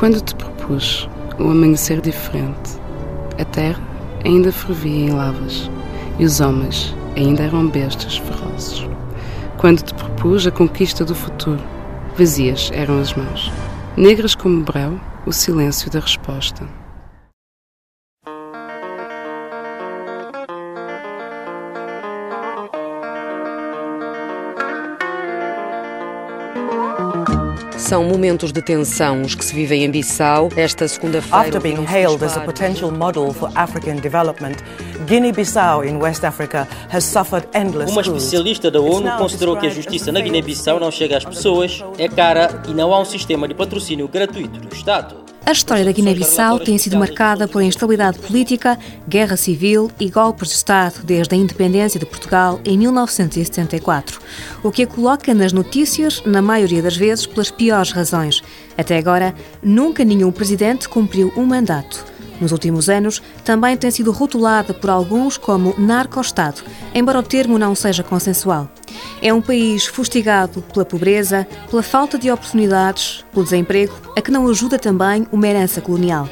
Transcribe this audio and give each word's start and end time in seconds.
Quando 0.00 0.18
te 0.22 0.34
propus 0.34 1.06
um 1.38 1.50
amanhecer 1.50 2.00
diferente, 2.00 2.80
a 3.38 3.44
terra 3.44 3.82
ainda 4.24 4.50
fervia 4.50 5.10
em 5.10 5.10
lavas 5.10 5.70
e 6.18 6.24
os 6.24 6.40
homens 6.40 6.96
ainda 7.16 7.42
eram 7.42 7.68
bestas 7.68 8.16
ferozes. 8.16 8.89
Quando 9.60 9.82
te 9.82 9.92
propus 9.92 10.46
a 10.46 10.50
conquista 10.50 11.04
do 11.04 11.14
futuro, 11.14 11.60
vazias 12.16 12.70
eram 12.72 12.98
as 12.98 13.12
mãos, 13.12 13.52
negras 13.94 14.34
como 14.34 14.64
breu, 14.64 14.98
o 15.26 15.32
silêncio 15.34 15.90
da 15.90 16.00
resposta. 16.00 16.66
São 27.90 28.04
momentos 28.04 28.52
de 28.52 28.62
tensão 28.62 29.22
os 29.22 29.34
que 29.34 29.44
se 29.44 29.52
vivem 29.52 29.82
em 29.82 29.90
Bissau 29.90 30.48
esta 30.54 30.86
segunda-feira. 30.86 31.38
After 31.38 31.60
being 31.60 31.84
hailed 31.84 32.22
as 32.24 32.36
a 32.36 32.40
potential 32.42 32.88
model 32.88 33.32
for 33.32 33.50
African 33.56 33.96
development, 33.96 34.58
Guinea-Bissau 35.08 35.84
in 35.84 35.96
West 35.96 36.22
Africa 36.22 36.68
has 36.88 37.02
suffered 37.02 37.48
endless 37.52 37.90
Uma 37.90 38.02
especialista 38.02 38.70
da 38.70 38.80
ONU 38.80 39.10
considerou 39.18 39.56
que 39.56 39.66
a 39.66 39.70
justiça 39.70 40.12
na 40.12 40.20
Guiné-Bissau 40.20 40.78
não 40.78 40.92
chega 40.92 41.16
às 41.16 41.24
pessoas, 41.24 41.82
é 41.98 42.08
cara 42.08 42.62
e 42.68 42.72
não 42.72 42.94
há 42.94 43.00
um 43.00 43.04
sistema 43.04 43.48
de 43.48 43.54
patrocínio 43.54 44.06
gratuito 44.06 44.60
do 44.60 44.72
Estado. 44.72 45.29
A 45.50 45.52
história 45.52 45.84
da 45.84 45.90
Guiné-Bissau 45.90 46.60
tem 46.60 46.78
sido 46.78 46.96
marcada 46.96 47.48
por 47.48 47.60
instabilidade 47.60 48.20
política, 48.20 48.78
guerra 49.08 49.36
civil 49.36 49.90
e 49.98 50.08
golpes 50.08 50.50
de 50.50 50.54
Estado 50.54 51.02
desde 51.02 51.34
a 51.34 51.36
independência 51.36 51.98
de 51.98 52.06
Portugal 52.06 52.60
em 52.64 52.78
1974, 52.78 54.20
o 54.62 54.70
que 54.70 54.84
a 54.84 54.86
coloca 54.86 55.34
nas 55.34 55.52
notícias, 55.52 56.22
na 56.24 56.40
maioria 56.40 56.80
das 56.80 56.96
vezes, 56.96 57.26
pelas 57.26 57.50
piores 57.50 57.90
razões. 57.90 58.44
Até 58.78 58.96
agora, 58.96 59.34
nunca 59.60 60.04
nenhum 60.04 60.30
presidente 60.30 60.88
cumpriu 60.88 61.32
um 61.36 61.44
mandato. 61.44 62.09
Nos 62.40 62.52
últimos 62.52 62.88
anos, 62.88 63.22
também 63.44 63.76
tem 63.76 63.90
sido 63.90 64.10
rotulada 64.10 64.72
por 64.72 64.88
alguns 64.88 65.36
como 65.36 65.74
narco-estado, 65.78 66.62
embora 66.94 67.18
o 67.18 67.22
termo 67.22 67.58
não 67.58 67.74
seja 67.74 68.02
consensual. 68.02 68.68
É 69.20 69.32
um 69.32 69.42
país 69.42 69.86
fustigado 69.86 70.62
pela 70.62 70.84
pobreza, 70.84 71.46
pela 71.68 71.82
falta 71.82 72.18
de 72.18 72.30
oportunidades, 72.30 73.24
pelo 73.32 73.44
desemprego, 73.44 73.94
a 74.16 74.22
que 74.22 74.30
não 74.30 74.48
ajuda 74.48 74.78
também 74.78 75.26
uma 75.30 75.46
herança 75.46 75.80
colonial. 75.80 76.28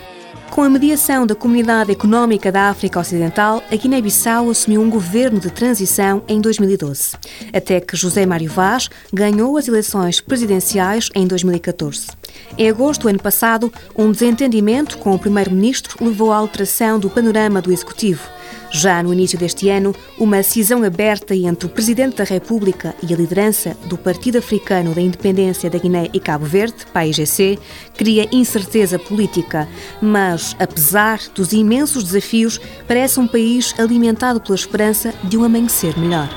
Com 0.51 0.63
a 0.63 0.71
mediação 0.71 1.25
da 1.25 1.37
Comunidade 1.37 1.93
Económica 1.93 2.51
da 2.51 2.71
África 2.71 2.99
Ocidental, 2.99 3.63
a 3.71 3.77
Guiné-Bissau 3.77 4.51
assumiu 4.51 4.81
um 4.81 4.91
governo 4.91 5.39
de 5.39 5.51
transição 5.51 6.23
em 6.27 6.41
2012, 6.41 7.17
até 7.53 7.81
que 7.81 7.97
José 7.97 8.27
Mário 8.27 8.51
Vaz 8.51 8.89
ganhou 9.13 9.57
as 9.57 9.69
eleições 9.69 10.21
presidenciais 10.21 11.11
em 11.15 11.29
2014. 11.29 12.09
Em 12.57 12.69
agosto 12.69 13.03
do 13.03 13.09
ano 13.09 13.19
passado, 13.19 13.73
um 13.97 14.11
desentendimento 14.11 14.99
com 14.99 15.15
o 15.15 15.19
primeiro-ministro 15.19 16.05
levou 16.05 16.33
à 16.33 16.37
alteração 16.37 16.99
do 16.99 17.11
panorama 17.11 17.61
do 17.61 17.73
executivo. 17.73 18.29
Já 18.71 19.03
no 19.03 19.13
início 19.13 19.39
deste 19.39 19.69
ano, 19.69 19.95
uma 20.19 20.43
cisão 20.43 20.83
aberta 20.83 21.35
entre 21.35 21.67
o 21.67 21.71
Presidente 21.71 22.17
da 22.17 22.25
República 22.25 22.95
e 23.03 23.15
a 23.15 23.17
liderança 23.17 23.77
do 23.87 23.97
Partido 23.97 24.39
Africano 24.39 24.95
da 24.95 25.01
Independência 25.01 25.71
da 25.71 25.79
Guiné 25.79 26.11
e 26.13 26.21
Cabo 26.21 26.45
Verde, 26.45 26.85
PAIGC, 26.93 27.59
cria 27.97 28.29
incerteza 28.31 28.99
política. 28.99 29.67
Mas, 30.03 30.55
apesar 30.59 31.19
dos 31.35 31.53
imensos 31.53 32.05
desafios, 32.05 32.61
parece 32.87 33.19
um 33.19 33.27
país 33.27 33.75
alimentado 33.79 34.41
pela 34.41 34.55
esperança 34.55 35.15
de 35.25 35.39
um 35.39 35.45
amanhecer 35.45 35.99
melhor. 35.99 36.29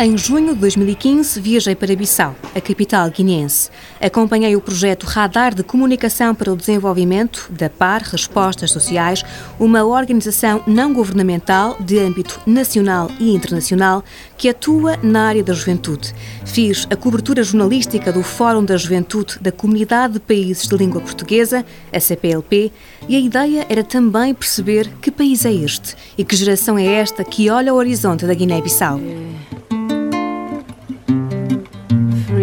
Em 0.00 0.16
junho 0.16 0.54
de 0.54 0.60
2015, 0.60 1.40
viajei 1.40 1.74
para 1.74 1.96
Bissau, 1.96 2.36
a 2.54 2.60
capital 2.60 3.10
guineense. 3.10 3.68
Acompanhei 4.00 4.54
o 4.54 4.60
projeto 4.60 5.02
Radar 5.02 5.52
de 5.52 5.64
Comunicação 5.64 6.36
para 6.36 6.52
o 6.52 6.56
Desenvolvimento 6.56 7.50
da 7.50 7.68
PAR 7.68 8.02
Respostas 8.02 8.70
Sociais, 8.70 9.24
uma 9.58 9.82
organização 9.82 10.62
não 10.68 10.94
governamental 10.94 11.76
de 11.80 11.98
âmbito 11.98 12.40
nacional 12.46 13.10
e 13.18 13.34
internacional 13.34 14.04
que 14.36 14.48
atua 14.48 14.96
na 15.02 15.26
área 15.26 15.42
da 15.42 15.52
juventude. 15.52 16.14
Fiz 16.44 16.86
a 16.88 16.94
cobertura 16.94 17.42
jornalística 17.42 18.12
do 18.12 18.22
Fórum 18.22 18.64
da 18.64 18.76
Juventude 18.76 19.40
da 19.40 19.50
Comunidade 19.50 20.12
de 20.12 20.20
Países 20.20 20.68
de 20.68 20.76
Língua 20.76 21.00
Portuguesa, 21.00 21.66
a 21.92 21.98
CPLP, 21.98 22.70
e 23.08 23.16
a 23.16 23.18
ideia 23.18 23.66
era 23.68 23.82
também 23.82 24.32
perceber 24.32 24.88
que 25.02 25.10
país 25.10 25.44
é 25.44 25.52
este 25.52 25.96
e 26.16 26.24
que 26.24 26.36
geração 26.36 26.78
é 26.78 26.86
esta 26.86 27.24
que 27.24 27.50
olha 27.50 27.74
o 27.74 27.76
horizonte 27.76 28.26
da 28.26 28.34
Guiné-Bissau. 28.34 29.00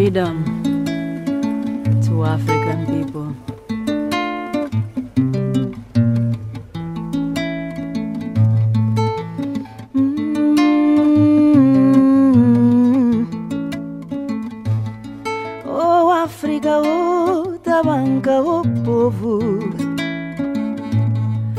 Freedom 0.06 0.44
to 2.06 2.24
African 2.26 2.86
people. 2.86 3.36
Mm. 9.96 10.46
Oh, 15.66 16.12
África, 16.24 16.82
oh, 16.86 17.58
Tabanca, 17.64 18.44
oh, 18.46 18.64
povo. 18.84 19.94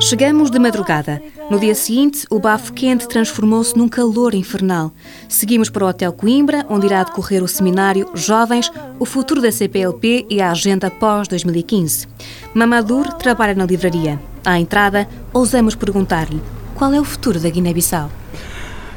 Chegamos 0.09 0.53
de 0.53 0.61
madrugada. 0.61 1.21
No 1.51 1.59
dia 1.59 1.75
seguinte, 1.75 2.29
o 2.31 2.39
bafo 2.39 2.73
quente 2.73 3.09
transformou-se 3.09 3.77
num 3.77 3.89
calor 3.89 4.37
infernal. 4.37 4.93
Seguimos 5.29 5.69
para 5.69 5.85
o 5.85 5.89
Hotel 5.89 6.13
Coimbra, 6.13 6.65
onde 6.71 6.87
irá 6.87 7.03
decorrer 7.03 7.43
o 7.43 7.49
seminário 7.49 8.09
Jovens, 8.15 8.71
o 9.01 9.05
futuro 9.05 9.43
da 9.43 9.51
CPLP 9.51 10.25
e 10.31 10.41
a 10.41 10.53
agenda 10.53 10.93
pós-2015. 10.93 12.07
Mamadur 12.55 13.15
trabalha 13.15 13.57
na 13.57 13.67
livraria. 13.67 14.21
À 14.45 14.61
entrada, 14.61 15.09
ousamos 15.33 15.75
perguntar-lhe 15.75 16.41
qual 16.77 16.95
é 16.95 17.01
o 17.01 17.05
futuro 17.05 17.41
da 17.41 17.51
Guiné-Bissau. 17.51 18.09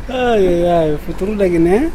Ai, 0.08 0.64
ai, 0.68 0.94
o 0.94 1.00
futuro 1.00 1.36
da 1.36 1.48
Guiné 1.48 1.92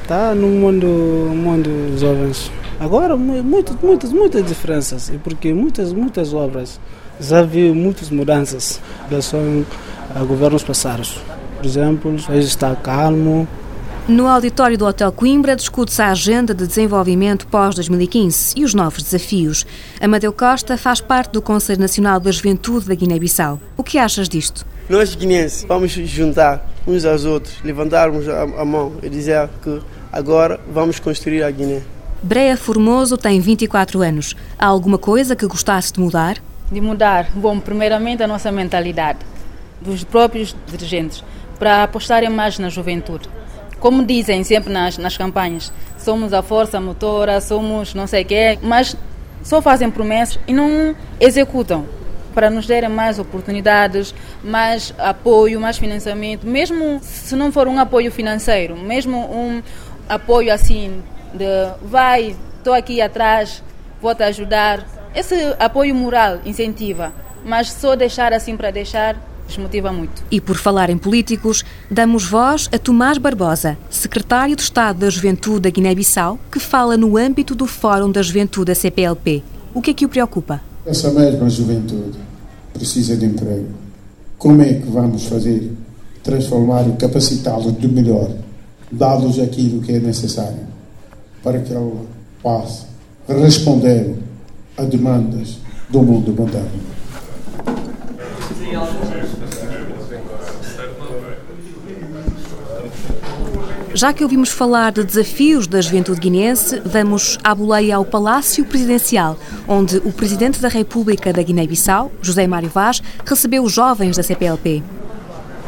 está 0.00 0.36
no 0.36 0.46
mundo, 0.46 0.86
mundo 0.86 1.98
jovens. 1.98 2.52
Agora, 2.78 3.16
muitas, 3.16 3.74
muitas, 3.82 4.12
muitas 4.12 4.46
diferenças, 4.46 5.10
porque 5.24 5.52
muitas, 5.52 5.92
muitas 5.92 6.32
obras 6.32 6.78
já 7.20 7.42
vi 7.42 7.72
muitas 7.72 8.10
mudanças 8.10 8.80
em 9.06 9.10
relação 9.10 9.66
a 10.14 10.22
governos 10.24 10.62
passados. 10.62 11.20
Por 11.56 11.66
exemplo, 11.66 12.12
hoje 12.12 12.46
está 12.46 12.74
calmo. 12.76 13.48
No 14.08 14.28
auditório 14.28 14.78
do 14.78 14.86
Hotel 14.86 15.10
Coimbra 15.10 15.56
discute-se 15.56 16.00
a 16.00 16.12
agenda 16.12 16.54
de 16.54 16.64
desenvolvimento 16.64 17.46
pós-2015 17.48 18.52
e 18.56 18.64
os 18.64 18.72
novos 18.72 19.02
desafios. 19.02 19.66
Amadeu 20.00 20.32
Costa 20.32 20.78
faz 20.78 21.00
parte 21.00 21.32
do 21.32 21.42
Conselho 21.42 21.80
Nacional 21.80 22.20
da 22.20 22.30
Juventude 22.30 22.86
da 22.86 22.94
Guiné-Bissau. 22.94 23.60
O 23.76 23.82
que 23.82 23.98
achas 23.98 24.28
disto? 24.28 24.64
Nós 24.88 25.16
guineenses 25.16 25.64
vamos 25.66 25.90
juntar 25.90 26.70
uns 26.86 27.04
aos 27.04 27.24
outros, 27.24 27.56
levantarmos 27.64 28.28
a 28.28 28.64
mão 28.64 28.92
e 29.02 29.08
dizer 29.08 29.48
que 29.60 29.80
agora 30.12 30.60
vamos 30.72 31.00
construir 31.00 31.42
a 31.42 31.50
Guiné. 31.50 31.82
Breia 32.22 32.56
Formoso 32.56 33.16
tem 33.16 33.40
24 33.40 34.02
anos. 34.02 34.36
Há 34.56 34.66
alguma 34.66 34.98
coisa 34.98 35.34
que 35.34 35.46
gostasse 35.46 35.92
de 35.92 36.00
mudar? 36.00 36.40
De 36.70 36.80
mudar, 36.80 37.28
bom, 37.34 37.60
primeiramente 37.60 38.22
a 38.22 38.26
nossa 38.26 38.50
mentalidade 38.50 39.20
dos 39.80 40.04
próprios 40.04 40.54
dirigentes 40.66 41.22
para 41.58 41.84
apostarem 41.84 42.28
mais 42.28 42.58
na 42.58 42.68
juventude. 42.68 43.28
Como 43.78 44.04
dizem 44.04 44.42
sempre 44.42 44.72
nas, 44.72 44.98
nas 44.98 45.16
campanhas, 45.16 45.72
somos 45.98 46.32
a 46.32 46.42
força 46.42 46.80
motora, 46.80 47.40
somos 47.40 47.94
não 47.94 48.06
sei 48.06 48.22
o 48.22 48.26
quê, 48.26 48.58
mas 48.62 48.96
só 49.42 49.62
fazem 49.62 49.90
promessas 49.90 50.38
e 50.46 50.52
não 50.52 50.94
executam 51.20 51.86
para 52.34 52.50
nos 52.50 52.66
darem 52.66 52.90
mais 52.90 53.18
oportunidades, 53.18 54.14
mais 54.42 54.92
apoio, 54.98 55.60
mais 55.60 55.78
financiamento, 55.78 56.46
mesmo 56.46 57.00
se 57.02 57.34
não 57.34 57.50
for 57.50 57.66
um 57.66 57.78
apoio 57.78 58.12
financeiro, 58.12 58.76
mesmo 58.76 59.18
um 59.18 59.62
apoio 60.08 60.52
assim 60.52 61.02
de 61.32 61.46
vai, 61.82 62.36
estou 62.58 62.74
aqui 62.74 63.00
atrás, 63.00 63.62
vou 64.02 64.14
te 64.14 64.22
ajudar, 64.22 64.86
esse 65.16 65.34
apoio 65.58 65.94
moral 65.94 66.40
incentiva, 66.44 67.12
mas 67.44 67.72
só 67.72 67.96
deixar 67.96 68.32
assim 68.34 68.56
para 68.56 68.70
deixar 68.70 69.16
desmotiva 69.48 69.90
muito. 69.90 70.22
E 70.30 70.40
por 70.40 70.56
falar 70.56 70.90
em 70.90 70.98
políticos, 70.98 71.64
damos 71.90 72.26
voz 72.26 72.68
a 72.70 72.78
Tomás 72.78 73.16
Barbosa, 73.16 73.78
secretário 73.88 74.54
de 74.54 74.62
Estado 74.62 74.98
da 74.98 75.10
Juventude 75.10 75.60
da 75.60 75.70
Guiné-Bissau, 75.70 76.38
que 76.52 76.60
fala 76.60 76.96
no 76.96 77.16
âmbito 77.16 77.54
do 77.54 77.66
Fórum 77.66 78.12
da 78.12 78.20
Juventude 78.22 78.66
da 78.66 78.74
CPLP. 78.74 79.42
O 79.72 79.80
que 79.80 79.92
é 79.92 79.94
que 79.94 80.04
o 80.04 80.08
preocupa? 80.08 80.60
Essa 80.84 81.10
mesma 81.10 81.48
juventude 81.48 82.18
precisa 82.74 83.16
de 83.16 83.24
emprego. 83.24 83.68
Como 84.36 84.60
é 84.60 84.74
que 84.74 84.90
vamos 84.90 85.24
fazer 85.24 85.72
transformar 86.22 86.86
e 86.88 86.92
capacitá-los 86.92 87.78
de 87.78 87.88
melhor, 87.88 88.28
dá-los 88.90 89.38
aquilo 89.38 89.80
que 89.80 89.92
é 89.92 90.00
necessário 90.00 90.66
para 91.42 91.60
que 91.60 91.72
ela 91.72 92.04
possa 92.42 92.86
responder 93.28 94.16
a 94.76 94.82
demandas 94.82 95.58
do 95.88 96.02
mundo 96.02 96.32
moderno. 96.32 96.96
Já 103.94 104.12
que 104.12 104.22
ouvimos 104.22 104.50
falar 104.50 104.92
de 104.92 105.02
desafios 105.02 105.66
da 105.66 105.80
juventude 105.80 106.20
guinense, 106.20 106.82
vamos 106.84 107.38
à 107.42 107.54
boleia 107.54 107.96
ao 107.96 108.04
Palácio 108.04 108.62
Presidencial, 108.66 109.38
onde 109.66 109.96
o 110.04 110.12
Presidente 110.12 110.60
da 110.60 110.68
República 110.68 111.32
da 111.32 111.42
Guiné-Bissau, 111.42 112.12
José 112.20 112.46
Mário 112.46 112.68
Vaz, 112.68 113.02
recebeu 113.24 113.64
os 113.64 113.72
jovens 113.72 114.18
da 114.18 114.22
CPLP. 114.22 114.82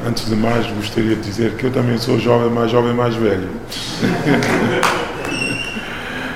Antes 0.07 0.27
de 0.27 0.37
mais, 0.37 0.67
gostaria 0.73 1.17
de 1.17 1.23
dizer 1.23 1.55
que 1.55 1.65
eu 1.65 1.73
também 1.73 1.97
sou 1.97 2.19
jovem, 2.19 2.51
mais 2.51 2.71
jovem, 2.71 2.93
mais 2.93 3.15
velho. 3.15 3.49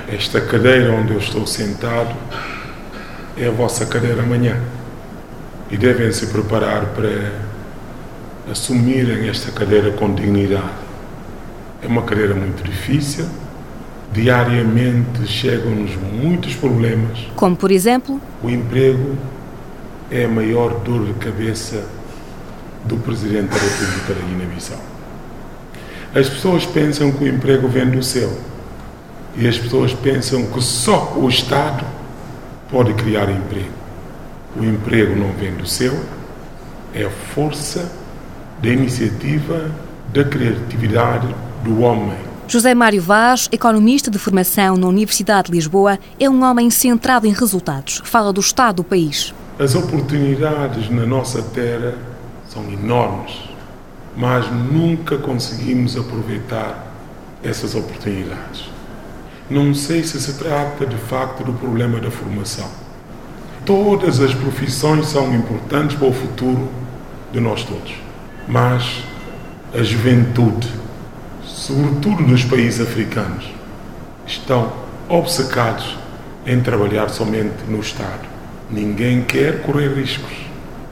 Esta 0.09 0.41
cadeira 0.41 0.95
onde 0.95 1.13
eu 1.13 1.19
estou 1.19 1.47
sentado 1.47 2.15
é 3.37 3.49
a 3.49 3.51
vossa 3.51 3.87
cadeira 3.87 4.23
amanhã. 4.23 4.61
E 5.71 5.77
devem 5.77 6.13
se 6.13 6.27
preparar 6.27 6.87
para 6.95 7.33
assumirem 8.51 9.29
esta 9.29 9.51
cadeira 9.51 9.93
com 9.93 10.15
dignidade 10.15 10.83
é 11.83 11.87
uma 11.87 12.03
carreira 12.03 12.35
muito 12.35 12.63
difícil. 12.63 13.27
Diariamente 14.13 15.27
chegam-nos 15.27 15.97
muitos 15.97 16.55
problemas. 16.55 17.19
Como, 17.35 17.57
por 17.57 17.71
exemplo? 17.71 18.21
O 18.43 18.49
emprego 18.49 19.17
é 20.11 20.25
a 20.25 20.29
maior 20.29 20.79
dor 20.81 21.07
de 21.07 21.15
cabeça 21.15 21.85
do 22.85 22.97
Presidente 22.99 23.49
da 23.49 23.57
República 23.57 24.15
da 24.15 24.21
Guiné-Bissau. 24.21 24.79
As 26.15 26.29
pessoas 26.29 26.67
pensam 26.67 27.11
que 27.11 27.25
o 27.25 27.29
emprego 27.29 27.67
vem 27.69 27.89
do 27.89 28.03
céu. 28.03 28.31
E 29.35 29.49
as 29.49 29.59
pessoas 29.59 29.95
pensam 29.95 30.45
que 30.47 30.61
só 30.61 31.15
o 31.17 31.29
Estado 31.29 31.85
pode 32.73 32.95
criar 32.95 33.31
emprego. 33.31 33.71
O 34.57 34.65
emprego 34.65 35.15
não 35.15 35.31
vem 35.35 35.55
do 35.55 35.67
céu, 35.67 35.93
é 36.95 37.05
a 37.05 37.11
força 37.11 37.93
da 38.63 38.69
iniciativa, 38.69 39.71
da 40.13 40.25
criatividade 40.25 41.29
do 41.63 41.81
homem. 41.81 42.17
José 42.49 42.75
Mário 42.75 43.01
Vaz, 43.01 43.49
economista 43.53 44.11
de 44.11 44.19
formação 44.19 44.77
na 44.77 44.87
Universidade 44.87 45.47
de 45.47 45.53
Lisboa, 45.53 45.99
é 46.19 46.29
um 46.29 46.43
homem 46.43 46.71
centrado 46.71 47.27
em 47.27 47.33
resultados. 47.33 48.01
Fala 48.05 48.33
do 48.33 48.41
estado 48.41 48.77
do 48.77 48.85
país. 48.85 49.35
As 49.59 49.75
oportunidades 49.75 50.91
na 50.91 51.07
nossa 51.07 51.43
terra 51.43 51.95
são 52.49 52.65
enormes, 52.71 53.33
mas 54.17 54.51
nunca 54.51 55.19
conseguimos 55.19 55.97
aproveitar 55.97 56.91
essas 57.43 57.75
oportunidades. 57.75 58.71
Não 59.53 59.75
sei 59.75 60.03
se 60.03 60.21
se 60.21 60.33
trata 60.35 60.87
de 60.87 60.97
facto 60.97 61.45
do 61.45 61.53
problema 61.53 62.01
da 62.01 62.11
formação. 62.11 62.69
Todas 63.67 64.19
as 64.21 64.35
profissões 64.35 65.07
são 65.07 65.35
importantes 65.35 65.97
para 65.97 66.09
o 66.09 66.13
futuro 66.13 66.69
de 67.33 67.39
nós 67.39 67.63
todos, 67.65 67.95
mas 68.49 69.05
a 69.73 69.83
juventude 69.83 70.83
sobretudo 71.63 72.23
nos 72.23 72.45
países 72.45 72.81
africanos, 72.81 73.45
estão 74.27 74.73
obcecados 75.09 75.97
em 76.45 76.61
trabalhar 76.61 77.09
somente 77.09 77.55
no 77.69 77.81
Estado. 77.81 78.29
Ninguém 78.71 79.23
quer 79.23 79.63
correr 79.63 79.95
riscos. 79.95 80.33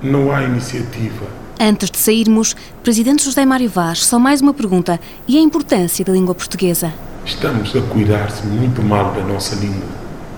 Não 0.02 0.30
há 0.32 0.42
iniciativa. 0.44 1.26
Antes 1.58 1.90
de 1.90 1.98
sairmos, 1.98 2.54
Presidente 2.82 3.24
José 3.24 3.44
Mário 3.44 3.68
Vaz, 3.68 4.04
só 4.04 4.18
mais 4.18 4.40
uma 4.40 4.54
pergunta. 4.54 5.00
E 5.26 5.36
a 5.36 5.40
importância 5.40 6.04
da 6.04 6.12
língua 6.12 6.34
portuguesa? 6.34 6.92
Estamos 7.30 7.74
a 7.76 7.80
cuidar-se 7.80 8.44
muito 8.44 8.82
mal 8.82 9.12
da 9.12 9.22
nossa 9.22 9.54
língua. 9.54 9.88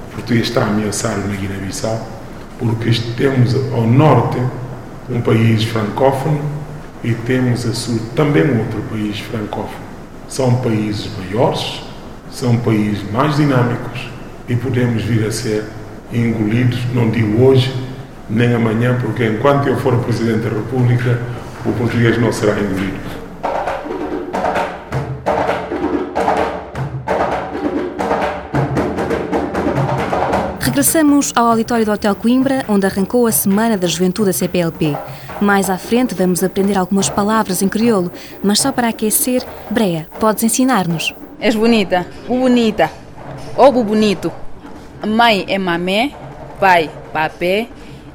O 0.08 0.14
português 0.16 0.48
está 0.48 0.66
ameaçado 0.66 1.26
na 1.26 1.34
Guiné-Bissau 1.34 2.06
porque 2.58 2.92
temos 3.16 3.54
ao 3.72 3.86
norte 3.86 4.38
um 5.08 5.20
país 5.22 5.64
francófono 5.64 6.38
e 7.02 7.14
temos 7.14 7.66
a 7.66 7.72
sul 7.72 7.98
também 8.14 8.42
outro 8.42 8.82
país 8.90 9.18
francófono. 9.18 9.82
São 10.28 10.56
países 10.56 11.10
maiores, 11.16 11.82
são 12.30 12.58
países 12.58 13.02
mais 13.10 13.36
dinâmicos 13.36 14.10
e 14.46 14.54
podemos 14.54 15.02
vir 15.02 15.26
a 15.26 15.32
ser 15.32 15.64
engolidos, 16.12 16.78
não 16.94 17.10
digo 17.10 17.42
hoje, 17.42 17.74
nem 18.28 18.54
amanhã, 18.54 18.98
porque 19.00 19.26
enquanto 19.26 19.66
eu 19.66 19.78
for 19.78 19.96
Presidente 19.96 20.40
da 20.40 20.50
República, 20.50 21.18
o 21.64 21.72
português 21.72 22.20
não 22.20 22.30
será 22.30 22.52
engolido. 22.60 23.21
Regressamos 30.82 31.32
ao 31.36 31.46
auditório 31.46 31.84
do 31.84 31.92
Hotel 31.92 32.12
Coimbra, 32.16 32.64
onde 32.68 32.84
arrancou 32.84 33.28
a 33.28 33.30
Semana 33.30 33.76
da 33.78 33.86
Juventude 33.86 34.26
da 34.26 34.32
CPLP. 34.32 34.96
Mais 35.40 35.70
à 35.70 35.78
frente 35.78 36.12
vamos 36.12 36.42
aprender 36.42 36.76
algumas 36.76 37.08
palavras 37.08 37.62
em 37.62 37.68
crioulo, 37.68 38.10
mas 38.42 38.58
só 38.58 38.72
para 38.72 38.88
aquecer, 38.88 39.46
Breia, 39.70 40.08
podes 40.18 40.42
ensinar-nos? 40.42 41.14
És 41.38 41.54
bonita, 41.54 42.04
o 42.28 42.36
bonita, 42.36 42.90
ou 43.56 43.84
bonito. 43.84 44.32
Mãe 45.06 45.44
é 45.46 45.56
mamé, 45.56 46.10
pai 46.58 46.90
papé, 47.12 47.68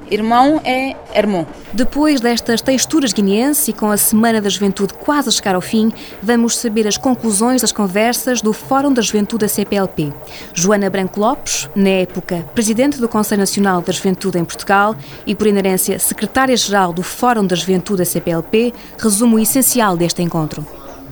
Irmão 0.10 0.62
é 0.64 0.96
irmão. 1.14 1.46
Depois 1.74 2.22
destas 2.22 2.62
texturas 2.62 3.12
guineenses 3.12 3.68
e 3.68 3.74
com 3.74 3.92
a 3.92 3.98
Semana 3.98 4.42
da 4.42 4.50
Juventude 4.50 4.94
quase 4.94 5.30
a 5.30 5.32
chegar 5.32 5.56
ao 5.56 5.62
fim, 5.62 5.92
vamos 6.22 6.58
saber 6.58 6.88
as 6.88 6.98
conclusões 6.98 7.62
das 7.62 7.72
conversas 7.72 8.42
do 8.42 8.54
Fórum 8.54 8.94
da 8.94 9.02
Juventude 9.02 9.42
da 9.42 9.48
CPLP. 9.48 10.14
Joana 10.54 10.90
Branco 10.90 11.20
Lopes, 11.20 11.70
na 11.76 11.90
época 11.90 12.46
Presidente 12.56 13.00
do 13.00 13.10
Conselho 13.10 13.42
Nacional 13.42 13.82
da 13.82 13.92
Juventude 13.92 14.38
em 14.38 14.46
Portugal 14.46 14.96
e, 15.26 15.36
por 15.36 15.48
inerência, 15.48 16.00
Secretária-Geral 16.00 16.94
do 16.94 17.04
Fórum 17.04 17.46
da 17.46 17.56
Juventude 17.56 18.00
da 18.00 18.06
CPLP, 18.06 18.74
resume 18.98 19.36
o 19.36 19.40
essencial 19.40 19.98
deste 19.98 20.22
encontro. 20.22 20.66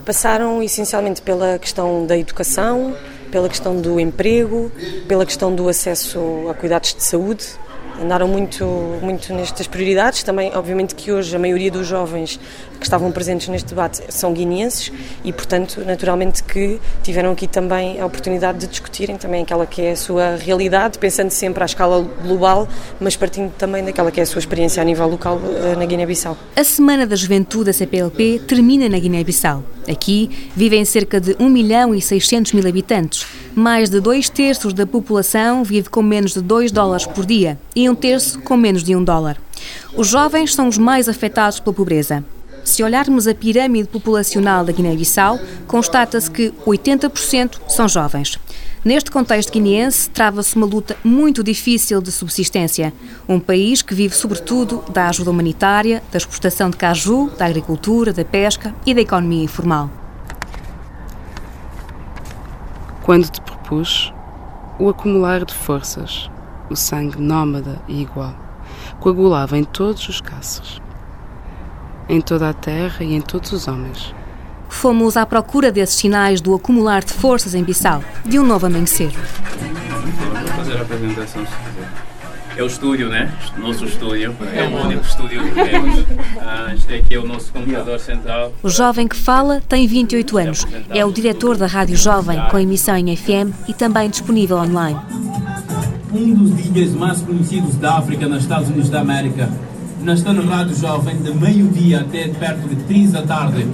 Passaram 0.06 0.62
essencialmente 0.62 1.22
pela 1.22 1.58
questão 1.60 2.06
da 2.06 2.18
educação, 2.18 2.96
pela 3.32 3.50
questão 3.50 3.82
do 3.82 4.00
emprego, 4.00 4.72
pela 5.08 5.26
questão 5.26 5.54
do 5.54 5.68
acesso 5.68 6.48
a 6.50 6.54
cuidados 6.54 6.94
de 6.94 7.04
saúde, 7.04 7.46
andaram 8.02 8.28
muito, 8.28 8.66
muito 9.02 9.34
nestas 9.34 9.68
prioridades. 9.68 10.24
Também, 10.24 10.52
obviamente, 10.56 10.96
que 10.96 11.12
hoje 11.12 11.36
a 11.36 11.40
maioria 11.40 11.72
dos 11.72 11.88
jovens 11.88 12.40
que 12.78 12.86
estavam 12.86 13.12
presentes 13.12 13.48
neste 13.48 13.70
debate 13.70 14.02
são 14.10 14.34
guineenses 14.34 14.92
e, 15.24 15.32
portanto, 15.32 15.82
naturalmente 15.86 16.44
que 16.44 16.80
tiveram 17.04 17.32
aqui 17.32 17.48
também 17.48 18.00
a 18.00 18.06
oportunidade 18.06 18.60
de 18.60 18.68
discutirem 18.68 19.18
também 19.18 19.44
aquela 19.44 19.66
que 19.66 19.82
é 19.82 19.92
a 19.92 19.96
sua 19.96 20.36
realidade, 20.36 20.98
pensando 20.98 21.32
sempre 21.32 21.64
à 21.64 21.66
escala 21.66 22.02
global, 22.24 22.68
mas 23.00 23.16
partindo 23.16 23.52
também 23.58 23.84
daquela 23.84 24.12
que 24.12 24.20
é 24.20 24.24
a 24.24 24.26
sua 24.26 24.40
experiência 24.40 24.82
a 24.82 24.86
nível 24.86 25.08
local 25.08 25.40
eh, 25.44 25.76
na 25.76 25.86
Guiné-Bissau. 25.86 26.38
A 26.56 26.64
Semana 26.64 27.06
da 27.06 27.16
Juventude 27.16 27.66
da 27.66 27.74
CPLP 27.74 28.42
termina 28.48 28.88
na 28.88 29.00
Guiné-Bissau. 29.00 29.64
Aqui 29.90 30.50
vivem 30.56 30.84
cerca 30.84 31.20
de 31.20 31.36
1 31.40 31.50
milhão 31.50 31.94
e 31.94 32.02
600 32.02 32.54
mil 32.54 32.68
habitantes. 32.68 33.26
Mais 33.56 33.90
de 33.90 34.00
dois 34.00 34.30
terços 34.30 34.74
da 34.74 34.86
população 34.86 35.64
vive 35.64 35.90
com 35.90 36.02
menos 36.02 36.34
de 36.34 36.42
2 36.42 36.72
dólares 36.72 37.06
por 37.06 37.26
dia 37.26 37.58
e 37.76 37.90
um 37.90 37.96
terço 37.96 38.40
com 38.42 38.58
menos 38.58 38.84
de 38.84 38.96
1 38.96 39.04
dólar. 39.04 39.38
Os 39.96 40.08
jovens 40.08 40.54
são 40.54 40.68
os 40.68 40.78
mais 40.78 41.08
afetados 41.08 41.60
pela 41.60 41.74
pobreza. 41.74 42.24
Se 42.66 42.82
olharmos 42.82 43.28
a 43.28 43.36
pirâmide 43.36 43.88
populacional 43.88 44.66
da 44.66 44.72
Guiné-Bissau, 44.74 45.40
constata-se 45.68 46.30
que 46.32 46.52
80% 46.66 47.60
são 47.70 47.88
jovens. 47.88 48.40
Neste 48.84 49.12
contexto 49.12 49.54
guineense, 49.54 50.10
trava-se 50.10 50.56
uma 50.56 50.66
luta 50.66 50.98
muito 51.04 51.44
difícil 51.44 52.02
de 52.02 52.12
subsistência. 52.12 52.92
Um 53.30 53.40
país 53.40 53.84
que 53.84 53.94
vive, 53.94 54.16
sobretudo, 54.16 54.84
da 54.92 55.08
ajuda 55.10 55.30
humanitária, 55.30 56.02
da 56.12 56.18
exportação 56.18 56.72
de 56.72 56.76
caju, 56.76 57.30
da 57.38 57.46
agricultura, 57.46 58.12
da 58.12 58.26
pesca 58.26 58.74
e 58.84 58.96
da 58.96 59.02
economia 59.02 59.44
informal. 59.44 59.88
Quando 63.04 63.30
te 63.30 63.40
propus 63.42 64.12
o 64.80 64.90
acumular 64.90 65.46
de 65.46 65.54
forças, 65.54 66.32
o 66.68 66.76
sangue 66.76 67.22
nómada 67.22 67.80
e 67.88 68.02
igual, 68.02 68.36
coagulava 69.00 69.56
em 69.56 69.64
todos 69.64 70.10
os 70.10 70.20
caças 70.20 70.84
em 72.08 72.22
toda 72.22 72.50
a 72.50 72.54
terra 72.54 73.04
e 73.04 73.14
em 73.14 73.22
todos 73.22 73.52
os 73.52 73.68
homens. 73.68 74.14
Fomos 74.70 75.16
à 75.16 75.26
procura 75.26 75.72
desses 75.72 75.96
sinais 75.96 76.42
do 76.42 76.54
acumular 76.54 77.04
de 77.04 77.14
forças 77.14 77.56
em 77.56 77.64
Bissau, 77.64 78.04
de 78.26 78.40
um 78.40 78.46
novo 78.46 78.66
amanhecer. 78.66 79.12
Vou 79.12 80.48
fazer 80.56 80.78
a 80.78 80.82
apresentação 80.82 81.46
se 81.46 81.52
quiser. 81.52 82.06
É 82.58 82.64
o 82.64 82.68
estúdio, 82.68 83.10
né? 83.10 83.34
Nosso 83.58 83.84
estúdio. 83.84 84.34
É 84.54 84.64
o 84.64 84.86
único 84.86 85.06
estúdio 85.06 85.44
que 85.44 85.52
temos. 85.56 86.06
Ah, 86.40 86.74
este 86.74 86.94
aqui 86.94 87.16
é 87.16 87.20
o 87.20 87.28
nosso 87.28 87.52
computador 87.52 88.00
central. 88.00 88.54
O 88.64 88.70
jovem 88.70 89.10
que 89.10 89.16
fala 89.16 89.62
tem 89.68 89.86
28 89.86 90.38
anos. 90.38 90.68
É 90.90 91.04
o 91.04 91.12
diretor 91.12 91.58
da 91.58 91.68
Rádio 91.68 91.98
Jovem, 91.98 92.40
com 92.50 92.58
emissão 92.58 92.96
em 92.96 93.14
FM 93.14 93.52
e 93.68 93.74
também 93.74 94.10
disponível 94.10 94.58
online. 94.58 94.98
Um 96.14 96.34
dos 96.34 96.56
DJs 96.56 96.94
mais 96.94 97.22
conhecidos 97.22 97.76
da 97.76 97.98
África 97.98 98.26
nos 98.26 98.44
Estados 98.44 98.70
Unidos 98.70 98.90
da 98.90 99.02
América 99.02 99.50
Nós 100.06 100.20
estamos 100.20 100.46
na 100.46 100.58
Rádio 100.58 100.76
Jovem 100.76 101.18
de 101.18 101.34
meio-dia 101.34 102.02
até 102.02 102.28
perto 102.28 102.70
de 102.70 102.76
3 102.84 103.12
da 103.12 103.24
tarde 103.24 103.66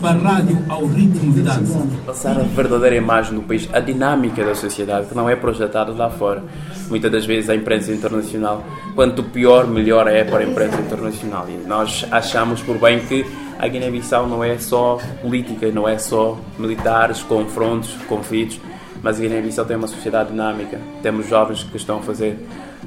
para 0.00 0.16
rádio 0.20 0.56
ao 0.68 0.86
ritmo 0.86 1.32
de 1.32 1.42
dança. 1.42 1.84
Passar 2.06 2.38
a 2.38 2.44
verdadeira 2.44 2.94
imagem 2.94 3.34
do 3.34 3.42
país, 3.42 3.68
a 3.72 3.80
dinâmica 3.80 4.44
da 4.44 4.54
sociedade, 4.54 5.08
que 5.08 5.16
não 5.16 5.28
é 5.28 5.34
projetada 5.34 5.90
lá 5.90 6.08
fora. 6.08 6.44
Muitas 6.88 7.10
das 7.10 7.26
vezes 7.26 7.50
a 7.50 7.56
imprensa 7.56 7.92
internacional, 7.92 8.64
quanto 8.94 9.24
pior, 9.24 9.66
melhor 9.66 10.06
é 10.06 10.22
para 10.22 10.38
a 10.38 10.44
imprensa 10.44 10.80
internacional. 10.80 11.46
E 11.48 11.66
nós 11.66 12.06
achamos 12.08 12.62
por 12.62 12.78
bem 12.78 13.00
que 13.00 13.26
a 13.58 13.66
Guiné-Bissau 13.66 14.28
não 14.28 14.44
é 14.44 14.58
só 14.58 15.00
política, 15.20 15.72
não 15.72 15.88
é 15.88 15.98
só 15.98 16.38
militares, 16.56 17.20
confrontos, 17.24 17.96
conflitos, 18.06 18.60
mas 19.02 19.18
a 19.18 19.22
Guiné-Bissau 19.22 19.64
tem 19.64 19.76
uma 19.76 19.88
sociedade 19.88 20.30
dinâmica. 20.30 20.78
Temos 21.02 21.28
jovens 21.28 21.64
que 21.64 21.76
estão 21.76 21.98
a 21.98 22.02
fazer 22.02 22.38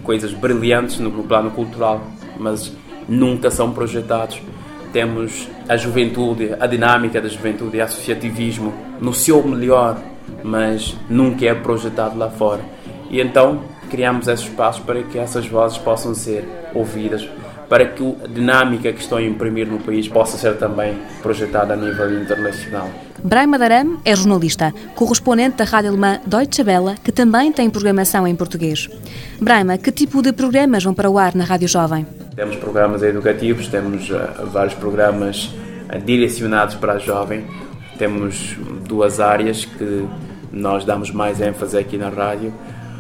coisas 0.04 0.32
brilhantes 0.32 1.00
no 1.00 1.12
plano 1.24 1.52
cultural, 1.52 2.02
mas 2.40 2.72
nunca 3.08 3.52
são 3.52 3.72
projetados 3.72 4.42
temos 4.94 5.50
a 5.68 5.76
juventude, 5.76 6.56
a 6.58 6.68
dinâmica 6.68 7.20
da 7.20 7.28
juventude 7.28 7.80
o 7.80 7.84
associativismo 7.84 8.72
no 9.02 9.12
seu 9.12 9.46
melhor, 9.46 10.00
mas 10.44 10.96
nunca 11.10 11.46
é 11.46 11.54
projetado 11.56 12.18
lá 12.18 12.30
fora. 12.30 12.62
E 13.10 13.20
então 13.20 13.62
criamos 13.90 14.28
esses 14.28 14.46
espaços 14.46 14.84
para 14.84 15.02
que 15.02 15.18
essas 15.18 15.48
vozes 15.48 15.80
possam 15.80 16.14
ser 16.14 16.48
ouvidas, 16.76 17.28
para 17.68 17.86
que 17.86 18.16
a 18.24 18.28
dinâmica 18.28 18.94
que 18.94 19.02
estão 19.02 19.18
a 19.18 19.24
imprimir 19.24 19.68
no 19.68 19.80
país 19.80 20.08
possa 20.08 20.38
ser 20.38 20.58
também 20.58 20.96
projetada 21.24 21.74
a 21.74 21.78
nível 21.78 22.22
internacional. 22.22 22.90
Braima 23.24 23.58
Daram 23.58 24.00
é 24.06 24.16
jornalista, 24.16 24.74
correspondente 24.96 25.58
da 25.58 25.64
rádio 25.64 25.90
alemã 25.92 26.20
Deutsche 26.26 26.62
Welle, 26.62 26.98
que 27.04 27.12
também 27.12 27.52
tem 27.52 27.70
programação 27.70 28.28
em 28.28 28.36
português. 28.36 28.90
Braima, 29.42 29.78
que 29.78 29.92
tipo 29.92 30.22
de 30.22 30.34
programas 30.34 30.84
vão 30.84 30.94
para 30.94 31.10
o 31.10 31.18
ar 31.18 31.34
na 31.34 31.44
Rádio 31.44 31.68
Jovem? 31.68 32.06
Temos 32.36 32.56
programas 32.56 33.04
educativos, 33.04 33.68
temos 33.68 34.10
uh, 34.10 34.48
vários 34.48 34.74
programas 34.74 35.54
uh, 35.94 36.00
direcionados 36.04 36.74
para 36.74 36.94
a 36.94 36.98
jovem, 36.98 37.46
temos 38.00 38.58
duas 38.88 39.20
áreas 39.20 39.66
que 39.66 40.08
nós 40.52 40.84
damos 40.84 41.12
mais 41.12 41.40
ênfase 41.40 41.78
aqui 41.78 41.96
na 41.96 42.10
rádio, 42.10 42.52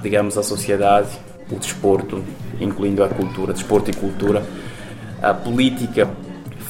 digamos 0.04 0.38
a 0.38 0.44
sociedade, 0.44 1.10
o 1.50 1.56
desporto, 1.56 2.24
incluindo 2.62 3.04
a 3.04 3.10
cultura, 3.10 3.54
desporto 3.54 3.90
e 3.90 3.94
cultura, 3.96 4.44
a 5.20 5.34
política 5.34 6.08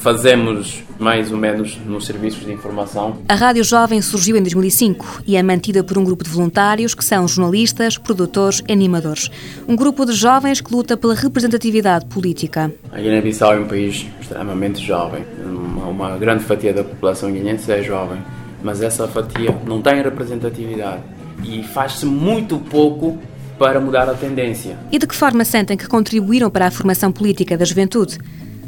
fazemos 0.04 0.84
mais 0.98 1.32
ou 1.32 1.38
menos 1.38 1.78
nos 1.86 2.04
serviços 2.04 2.44
de 2.44 2.52
informação. 2.52 3.16
A 3.26 3.34
Rádio 3.34 3.64
Jovem 3.64 4.02
surgiu 4.02 4.36
em 4.36 4.42
2005 4.42 5.22
e 5.26 5.34
é 5.34 5.42
mantida 5.42 5.82
por 5.82 5.96
um 5.96 6.04
grupo 6.04 6.22
de 6.22 6.28
voluntários 6.28 6.94
que 6.94 7.02
são 7.02 7.26
jornalistas, 7.26 7.96
produtores 7.96 8.62
e 8.68 8.72
animadores. 8.72 9.30
Um 9.66 9.74
grupo 9.74 10.04
de 10.04 10.12
jovens 10.12 10.60
que 10.60 10.70
luta 10.70 10.94
pela 10.94 11.14
representatividade 11.14 12.04
política. 12.04 12.70
A 12.92 13.00
Guiné-Bissau 13.00 13.54
é 13.54 13.60
um 13.60 13.66
país 13.66 14.06
extremamente 14.20 14.84
jovem. 14.84 15.24
Uma, 15.42 15.86
uma 15.86 16.18
grande 16.18 16.44
fatia 16.44 16.74
da 16.74 16.84
população 16.84 17.32
guineense 17.32 17.72
é 17.72 17.82
jovem, 17.82 18.22
mas 18.62 18.82
essa 18.82 19.08
fatia 19.08 19.58
não 19.66 19.80
tem 19.80 20.02
representatividade 20.02 21.00
e 21.42 21.62
faz-se 21.62 22.04
muito 22.04 22.58
pouco 22.58 23.18
para 23.58 23.80
mudar 23.80 24.06
a 24.10 24.14
tendência. 24.14 24.76
E 24.92 24.98
de 24.98 25.06
que 25.06 25.14
forma 25.14 25.46
sentem 25.46 25.78
que 25.78 25.88
contribuíram 25.88 26.50
para 26.50 26.66
a 26.66 26.70
formação 26.70 27.10
política 27.10 27.56
da 27.56 27.64
juventude? 27.64 28.18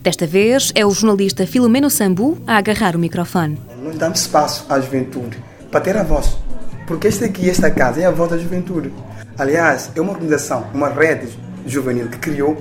Desta 0.07 0.25
vez 0.25 0.71
é 0.77 0.87
o 0.87 0.91
jornalista 0.93 1.49
Filomeno 1.49 1.91
Sambu 1.91 2.39
a 2.47 2.59
agarrar 2.59 2.95
o 2.95 2.99
microfone. 2.99 3.59
Nós 3.83 3.97
damos 3.97 4.21
espaço 4.21 4.65
à 4.69 4.79
juventude 4.79 5.37
para 5.69 5.81
ter 5.81 5.97
a 5.97 6.05
voz, 6.05 6.39
porque 6.87 7.09
esta 7.09 7.25
aqui, 7.25 7.51
esta 7.51 7.73
casa, 7.73 8.01
é 8.01 8.05
a 8.05 8.13
voz 8.13 8.31
da 8.31 8.39
juventude. 8.39 8.93
Aliás, 9.37 9.91
é 9.97 10.01
uma 10.01 10.13
organização, 10.13 10.65
uma 10.73 10.89
rede 10.89 11.27
juvenil 11.67 12.07
que 12.07 12.19
criou 12.19 12.57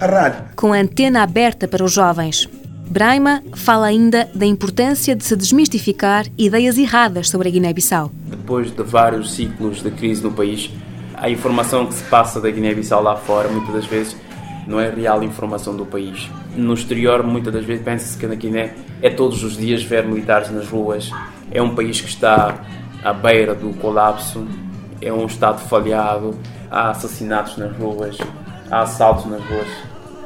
a 0.00 0.06
rádio. 0.06 0.44
Com 0.56 0.72
a 0.72 0.78
antena 0.78 1.22
aberta 1.22 1.68
para 1.68 1.84
os 1.84 1.92
jovens. 1.92 2.48
Braima 2.88 3.42
fala 3.54 3.88
ainda 3.88 4.26
da 4.34 4.46
importância 4.46 5.14
de 5.14 5.22
se 5.22 5.36
desmistificar 5.36 6.24
ideias 6.38 6.78
erradas 6.78 7.28
sobre 7.28 7.48
a 7.48 7.52
Guiné-Bissau. 7.52 8.10
Depois 8.24 8.74
de 8.74 8.82
vários 8.82 9.34
ciclos 9.34 9.82
de 9.82 9.90
crise 9.90 10.22
no 10.22 10.32
país, 10.32 10.70
a 11.14 11.28
informação 11.28 11.84
que 11.84 11.92
se 11.92 12.04
passa 12.04 12.40
da 12.40 12.50
Guiné-Bissau 12.50 13.02
lá 13.02 13.16
fora, 13.16 13.50
muitas 13.50 13.74
das 13.74 13.84
vezes, 13.84 14.16
não 14.66 14.80
é 14.80 14.90
real 14.90 15.22
informação 15.22 15.76
do 15.76 15.86
país. 15.86 16.28
No 16.56 16.74
exterior, 16.74 17.22
muitas 17.22 17.52
das 17.52 17.64
vezes, 17.64 17.84
pensa-se 17.84 18.18
que 18.18 18.26
na 18.26 18.34
Guiné 18.34 18.74
é 19.00 19.10
todos 19.10 19.42
os 19.44 19.56
dias 19.56 19.82
ver 19.82 20.04
militares 20.04 20.50
nas 20.50 20.68
ruas. 20.68 21.10
É 21.50 21.62
um 21.62 21.74
país 21.74 22.00
que 22.00 22.08
está 22.08 22.64
à 23.02 23.12
beira 23.12 23.54
do 23.54 23.70
colapso, 23.78 24.46
é 25.00 25.12
um 25.12 25.26
Estado 25.26 25.60
falhado, 25.60 26.36
há 26.70 26.90
assassinatos 26.90 27.56
nas 27.56 27.76
ruas, 27.76 28.18
há 28.70 28.80
assaltos 28.80 29.26
nas 29.26 29.42
ruas. 29.44 29.68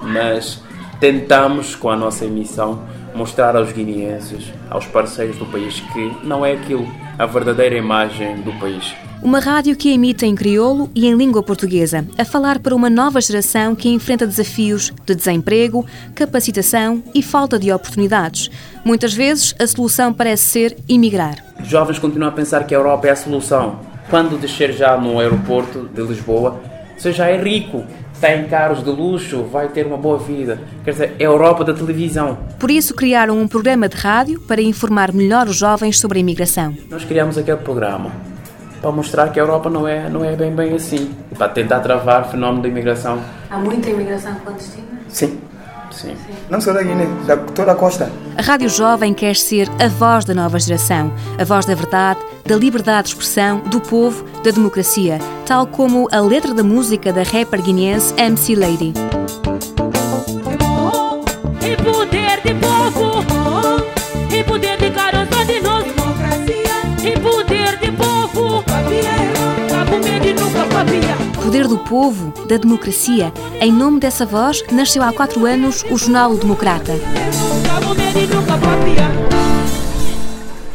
Mas 0.03 0.63
tentamos, 0.99 1.75
com 1.75 1.91
a 1.91 1.97
nossa 1.97 2.25
emissão, 2.25 2.83
mostrar 3.15 3.57
aos 3.57 3.73
guineenses, 3.73 4.53
aos 4.71 4.87
parceiros 4.87 5.37
do 5.37 5.47
país, 5.47 5.81
que 5.93 6.17
não 6.25 6.45
é 6.47 6.53
aquilo, 6.53 6.89
a 7.19 7.27
verdadeira 7.27 7.77
imagem 7.77 8.41
do 8.43 8.53
país. 8.59 8.95
Uma 9.23 9.39
rádio 9.39 9.77
que 9.77 9.93
emite 9.93 10.25
em 10.25 10.35
crioulo 10.35 10.91
e 10.95 11.07
em 11.07 11.15
língua 11.15 11.43
portuguesa, 11.43 12.07
a 12.17 12.25
falar 12.25 12.59
para 12.59 12.75
uma 12.75 12.89
nova 12.89 13.21
geração 13.21 13.75
que 13.75 13.91
enfrenta 13.91 14.27
desafios 14.27 14.91
de 15.05 15.15
desemprego, 15.15 15.85
capacitação 16.15 17.03
e 17.15 17.23
falta 17.23 17.59
de 17.59 17.71
oportunidades. 17.71 18.50
Muitas 18.83 19.12
vezes 19.12 19.55
a 19.59 19.67
solução 19.67 20.11
parece 20.11 20.45
ser 20.45 20.77
emigrar. 20.89 21.37
Os 21.61 21.69
jovens 21.69 21.99
continuam 21.99 22.31
a 22.31 22.35
pensar 22.35 22.65
que 22.65 22.75
a 22.75 22.79
Europa 22.79 23.09
é 23.09 23.11
a 23.11 23.17
solução. 23.17 23.81
Quando 24.09 24.41
descer 24.41 24.73
já 24.73 24.97
no 24.97 25.21
aeroporto 25.21 25.87
de 25.95 26.00
Lisboa, 26.00 26.59
você 26.97 27.12
já 27.12 27.29
é 27.29 27.37
rico, 27.37 27.85
tem 28.23 28.47
carros 28.47 28.83
de 28.83 28.89
luxo, 28.89 29.43
vai 29.43 29.69
ter 29.69 29.87
uma 29.87 29.99
boa 29.99 30.17
vida. 30.17 30.59
Quer 30.83 30.93
dizer, 30.93 31.17
é 31.19 31.25
a 31.25 31.29
Europa 31.29 31.62
da 31.62 31.75
televisão. 31.75 32.39
Por 32.59 32.71
isso 32.71 32.95
criaram 32.95 33.39
um 33.39 33.47
programa 33.47 33.87
de 33.87 33.97
rádio 33.97 34.41
para 34.41 34.62
informar 34.62 35.12
melhor 35.12 35.47
os 35.47 35.57
jovens 35.57 36.00
sobre 36.00 36.19
a 36.19 36.21
imigração. 36.21 36.75
Nós 36.89 37.05
criamos 37.05 37.37
aquele 37.37 37.59
programa 37.59 38.30
para 38.81 38.91
mostrar 38.91 39.29
que 39.31 39.39
a 39.39 39.43
Europa 39.43 39.69
não 39.69 39.87
é, 39.87 40.09
não 40.09 40.25
é 40.25 40.35
bem 40.35 40.55
bem 40.55 40.75
assim, 40.75 41.15
para 41.37 41.49
tentar 41.49 41.81
travar 41.81 42.23
o 42.23 42.25
fenómeno 42.31 42.63
da 42.63 42.69
imigração. 42.69 43.21
Há 43.51 43.59
muita 43.59 43.91
imigração 43.91 44.35
clandestina? 44.37 44.87
Sim. 45.09 45.39
Sim. 45.91 46.15
Não 46.49 46.61
só 46.61 46.73
da 46.73 46.83
Guiné, 46.83 47.05
da 47.27 47.37
toda 47.37 47.73
a 47.73 47.75
costa. 47.75 48.11
A 48.37 48.43
Rádio 48.43 48.69
Jovem 48.69 49.13
quer 49.13 49.35
ser 49.35 49.69
a 49.83 49.89
voz 49.89 50.25
da 50.25 50.33
nova 50.33 50.59
geração, 50.59 51.13
a 51.37 51.45
voz 51.45 51.67
da 51.67 51.75
verdade, 51.75 52.21
da 52.47 52.55
liberdade 52.55 53.09
de 53.09 53.15
expressão, 53.15 53.59
do 53.61 53.81
povo, 53.81 54.25
da 54.45 54.53
democracia, 54.53 55.19
tal 55.45 55.67
como 55.67 56.09
a 56.13 56.21
letra 56.21 56.55
da 56.55 56.63
música 56.63 57.13
da 57.13 57.23
rapper 57.23 57.61
guineense 57.61 58.15
MC 58.17 58.55
Lady. 58.55 58.95
Do 71.71 71.79
povo, 71.79 72.33
da 72.49 72.57
democracia. 72.57 73.33
Em 73.61 73.71
nome 73.73 74.00
dessa 74.00 74.27
voz, 74.27 74.61
nasceu 74.73 75.05
há 75.05 75.12
quatro 75.12 75.47
anos 75.47 75.85
o 75.89 75.97
Jornal 75.97 76.37
Democrata. 76.37 76.95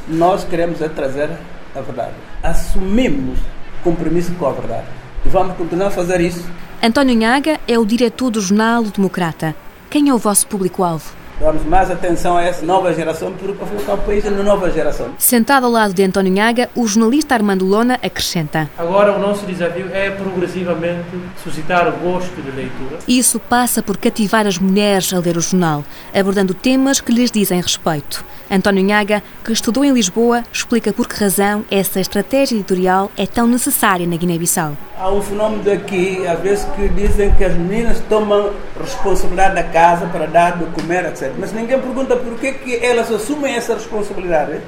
Nós 0.08 0.46
queremos 0.46 0.82
é 0.82 0.88
trazer 0.88 1.30
a 1.75 1.82
verdade. 1.82 2.14
Assumimos 2.42 3.38
compromisso 3.84 4.32
com 4.36 4.46
a 4.46 4.54
verdade. 4.54 4.86
E 5.25 5.30
vamos 5.30 5.58
continuar 5.58 5.88
a 5.88 5.92
fazer 5.92 6.22
isso. 6.22 6.46
António 6.82 7.16
Nhaga 7.16 7.60
é 7.68 7.78
o 7.78 7.86
diretor 7.86 8.32
do 8.32 8.40
Jornal 8.40 8.84
Democrata. 8.84 9.54
Quem 9.90 10.08
é 10.08 10.14
o 10.14 10.18
vosso 10.18 10.48
público-alvo? 10.48 11.12
Damos 11.39 11.65
mais 11.65 11.92
atenção 11.92 12.38
a 12.38 12.44
essa 12.44 12.65
nova 12.65 12.94
geração, 12.94 13.34
porque 13.34 13.51
para 13.51 13.68
colocar 13.68 13.94
o 13.96 13.98
país 13.98 14.24
na 14.24 14.42
nova 14.42 14.72
geração. 14.72 15.10
Sentado 15.18 15.65
ao 15.65 15.72
lado 15.72 15.94
de 15.94 16.01
António 16.01 16.32
Nhaga, 16.32 16.70
o 16.74 16.88
jornalista 16.88 17.36
Armando 17.36 17.65
Lona 17.65 18.00
acrescenta. 18.01 18.70
Agora 18.77 19.13
o 19.13 19.20
nosso 19.20 19.46
desafio 19.46 19.89
é 19.92 20.10
progressivamente 20.12 21.10
suscitar 21.44 21.89
o 21.89 21.98
gosto 21.98 22.42
de 22.42 22.51
leitura. 22.51 23.00
Isso 23.06 23.38
passa 23.38 23.84
por 23.84 23.98
cativar 23.98 24.48
as 24.48 24.58
mulheres 24.58 25.13
a 25.13 25.20
ler 25.20 25.36
o 25.36 25.42
jornal, 25.42 25.84
abordando 26.13 26.54
temas 26.54 27.01
que 27.01 27.12
lhes 27.12 27.30
dizem 27.30 27.60
respeito. 27.60 28.24
António 28.50 28.84
Nhaga, 28.84 29.24
que 29.44 29.51
estudou 29.51 29.84
em 29.84 29.92
Lisboa, 29.92 30.44
explica 30.54 30.94
por 30.94 31.08
que 31.08 31.20
razão 31.20 31.65
essa 31.70 32.00
estratégia 32.00 32.56
editorial 32.56 33.12
é 33.18 33.25
tão 33.25 33.48
necessária 33.48 34.06
na 34.06 34.15
Guiné-Bissau. 34.15 34.77
Há 34.98 35.12
um 35.12 35.22
fenómeno 35.22 35.63
daqui, 35.63 36.25
às 36.27 36.39
vezes, 36.39 36.65
que 36.75 36.88
dizem 36.89 37.34
que 37.36 37.44
as 37.44 37.54
meninas 37.56 38.00
tomam 38.08 38.51
responsabilidade 38.80 39.56
da 39.56 39.63
casa 39.63 40.06
para 40.08 40.27
dar 40.27 40.58
de 40.58 40.65
comer, 40.65 41.06
etc. 41.06 41.25
Mas 41.38 41.53
ninguém 41.53 41.79
pergunta 41.79 42.15
por 42.15 42.38
que, 42.39 42.51
que 42.53 42.75
elas 42.86 43.12
assumem 43.12 43.55
essa 43.55 43.74
responsabilidade. 43.74 44.60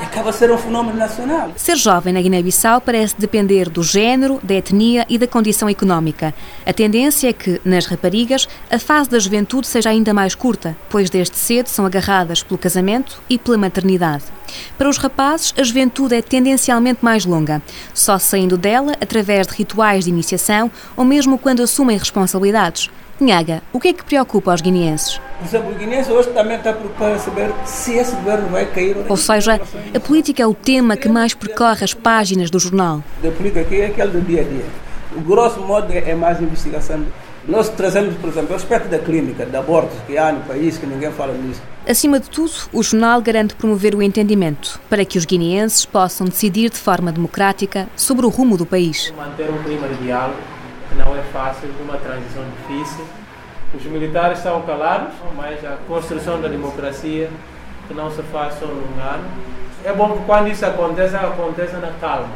Acaba 0.00 0.30
a 0.30 0.32
ser 0.32 0.50
um 0.50 0.58
fenómeno 0.58 0.98
nacional. 0.98 1.52
Ser 1.56 1.76
jovem 1.76 2.12
na 2.12 2.20
Guiné-Bissau 2.20 2.80
parece 2.80 3.14
depender 3.18 3.70
do 3.70 3.82
género, 3.82 4.38
da 4.42 4.54
etnia 4.54 5.06
e 5.08 5.16
da 5.16 5.26
condição 5.26 5.68
económica. 5.68 6.34
A 6.66 6.72
tendência 6.72 7.28
é 7.28 7.32
que, 7.32 7.60
nas 7.64 7.86
raparigas, 7.86 8.48
a 8.70 8.78
fase 8.78 9.08
da 9.08 9.18
juventude 9.18 9.66
seja 9.66 9.90
ainda 9.90 10.12
mais 10.12 10.34
curta, 10.34 10.76
pois 10.90 11.08
desde 11.08 11.36
cedo 11.36 11.68
são 11.68 11.86
agarradas 11.86 12.42
pelo 12.42 12.58
casamento 12.58 13.22
e 13.30 13.38
pela 13.38 13.56
maternidade. 13.56 14.24
Para 14.76 14.88
os 14.88 14.98
rapazes, 14.98 15.54
a 15.56 15.62
juventude 15.62 16.14
é 16.14 16.22
tendencialmente 16.22 17.02
mais 17.02 17.24
longa, 17.24 17.62
só 17.94 18.18
saindo 18.18 18.58
dela 18.58 18.92
através 19.00 19.46
de 19.46 19.54
rituais 19.54 20.04
de 20.04 20.10
iniciação 20.10 20.70
ou 20.96 21.04
mesmo 21.04 21.38
quando 21.38 21.62
assumem 21.62 21.96
responsabilidades. 21.96 22.90
Tinhaga, 23.22 23.62
o 23.72 23.78
que 23.78 23.88
é 23.88 23.92
que 23.92 24.04
preocupa 24.04 24.52
os 24.52 24.60
guineenses? 24.60 25.20
Por 25.38 25.46
exemplo, 25.46 25.70
o 25.70 25.74
guineense 25.76 26.10
hoje 26.10 26.30
também 26.30 26.56
está 26.56 26.72
preocupado 26.72 27.14
em 27.14 27.18
saber 27.20 27.52
se 27.64 27.94
esse 27.94 28.16
governo 28.16 28.48
vai 28.48 28.66
cair 28.66 28.96
ou 28.96 29.04
não. 29.04 29.10
Ou 29.10 29.16
seja, 29.16 29.60
a 29.94 30.00
política 30.00 30.42
é 30.42 30.46
o 30.46 30.52
tema 30.52 30.96
que 30.96 31.08
mais 31.08 31.32
percorre 31.32 31.84
as 31.84 31.94
páginas 31.94 32.50
do 32.50 32.58
jornal. 32.58 33.00
Da 33.22 33.30
política 33.30 33.60
aqui 33.60 33.80
é 33.80 33.86
aquele 33.86 34.10
do 34.10 34.20
dia 34.22 34.40
a 34.40 34.44
dia. 34.44 34.64
O 35.16 35.20
grosso 35.20 35.60
modo 35.60 35.92
é 35.92 36.14
mais 36.16 36.40
investigação. 36.42 37.04
Nós 37.46 37.68
trazemos, 37.68 38.16
por 38.16 38.28
exemplo, 38.28 38.54
o 38.54 38.56
aspecto 38.56 38.88
da 38.88 38.98
clínica, 38.98 39.46
de 39.46 39.56
abortos 39.56 39.96
que 40.04 40.18
há 40.18 40.32
no 40.32 40.40
país, 40.40 40.76
que 40.76 40.86
ninguém 40.86 41.12
fala 41.12 41.32
nisso. 41.32 41.62
Acima 41.88 42.18
de 42.18 42.28
tudo, 42.28 42.52
o 42.72 42.82
jornal 42.82 43.22
garante 43.22 43.54
promover 43.54 43.94
o 43.94 44.02
entendimento, 44.02 44.80
para 44.90 45.04
que 45.04 45.16
os 45.16 45.24
guineenses 45.24 45.84
possam 45.84 46.26
decidir 46.26 46.70
de 46.70 46.76
forma 46.76 47.12
democrática 47.12 47.88
sobre 47.94 48.26
o 48.26 48.28
rumo 48.28 48.56
do 48.56 48.66
país. 48.66 49.14
Manter 49.16 49.48
um 49.48 49.62
clima 49.62 49.86
de 49.88 49.94
diálogo, 49.96 50.38
não 50.96 51.16
é 51.16 51.22
fácil, 51.32 51.68
numa 51.78 51.96
transição 51.98 52.44
difícil. 52.58 53.04
Os 53.74 53.84
militares 53.84 54.38
estão 54.38 54.60
calados, 54.62 55.14
mas 55.36 55.64
a 55.64 55.76
construção 55.88 56.40
da 56.40 56.48
democracia, 56.48 57.30
que 57.88 57.94
não 57.94 58.10
se 58.10 58.22
faz 58.24 58.54
só 58.58 58.66
num 58.66 59.00
ano. 59.00 59.24
É 59.84 59.92
bom 59.92 60.16
que 60.16 60.24
quando 60.24 60.48
isso 60.48 60.64
aconteça, 60.64 61.18
aconteça 61.18 61.78
na 61.78 61.90
calma, 62.00 62.28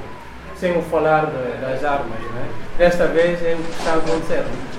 sem 0.57 0.77
o 0.77 0.83
falar 0.83 1.27
de, 1.27 1.61
das 1.61 1.85
armas. 1.85 2.19
Né? 2.19 2.49
Desta 2.79 3.07
vez 3.07 3.43
é 3.45 3.55
o 3.55 3.63
que 3.63 3.71
está 3.71 3.95
acontecendo. 3.95 4.77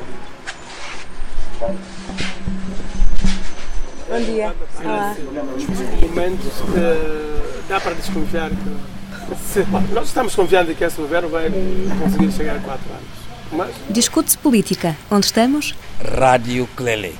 Bom 4.09 4.21
dia. 4.21 4.53
Olá. 4.83 5.15
momentos 6.01 6.53
que 6.61 7.67
dá 7.67 7.79
para 7.79 7.93
desconfiar 7.93 8.49
que 8.49 9.35
se, 9.35 9.65
nós 9.93 10.07
estamos 10.07 10.35
confiantes 10.35 10.77
que 10.77 10.83
esse 10.83 10.97
governo 10.97 11.29
vai 11.29 11.51
conseguir 12.01 12.31
chegar 12.31 12.55
a 12.55 12.59
quatro 12.59 12.89
anos. 12.89 13.16
Mas 13.51 13.73
Discute-se 13.89 14.37
política. 14.37 14.95
Onde 15.09 15.25
estamos? 15.25 15.75
Rádio 16.17 16.67
Clele. 16.75 17.15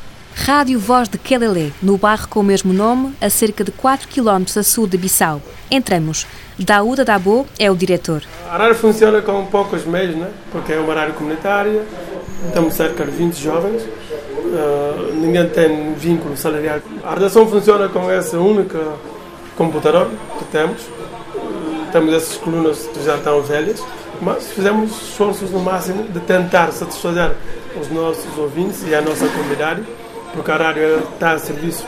Rádio 0.46 0.80
Voz 0.80 1.10
de 1.10 1.18
Quelele, 1.18 1.74
no 1.82 1.98
bairro 1.98 2.28
com 2.28 2.42
o 2.42 2.44
mesmo 2.44 2.72
nome, 2.72 3.14
a 3.20 3.30
cerca 3.30 3.64
de 3.64 3.72
4 3.72 4.08
km 4.08 4.44
a 4.58 4.64
sul 4.64 4.86
de 4.86 4.96
Bissau. 4.96 5.42
Entramos. 5.70 6.28
Daúda 6.60 7.04
Dabo 7.04 7.48
é 7.58 7.70
o 7.72 7.76
diretor. 7.76 8.22
a 8.50 8.56
rádio 8.56 8.76
funciona 8.76 9.22
com 9.22 9.46
poucos 9.48 9.84
meios, 9.86 10.16
né? 10.16 10.30
porque 10.52 10.74
é 10.74 10.80
uma 10.80 10.94
rádio 10.94 11.16
comunitária, 11.16 11.84
temos 12.54 12.76
cerca 12.76 13.04
de 13.04 13.12
20 13.12 13.36
jovens, 13.36 13.82
uh, 13.82 15.14
ninguém 15.16 15.50
tem 15.50 15.94
vínculo 15.96 16.38
salarial. 16.38 16.80
A 17.04 17.16
redação 17.16 17.48
funciona 17.48 17.90
com 17.90 18.10
esse 18.12 18.36
único 18.36 18.78
computador 19.58 20.08
que 20.38 20.46
temos, 20.46 20.82
uh, 20.84 21.92
temos 21.92 22.14
essas 22.14 22.38
colunas 22.38 22.88
que 22.94 23.04
já 23.04 23.18
estão 23.18 23.42
velhas, 23.42 23.84
mas 24.22 24.48
fizemos 24.48 24.92
esforços 24.92 25.52
no 25.52 25.60
máximo 25.60 26.04
de 26.04 26.20
tentar 26.22 26.72
satisfazer 26.72 27.36
os 27.80 27.90
nossos 27.90 28.38
ouvintes 28.38 28.84
e 28.88 28.96
a 28.96 29.02
nossa 29.02 29.28
comunidade, 29.28 29.84
porque 30.34 30.52
a 30.52 30.58
rádio 30.58 31.00
está 31.14 31.32
a 31.34 31.40
serviço 31.40 31.86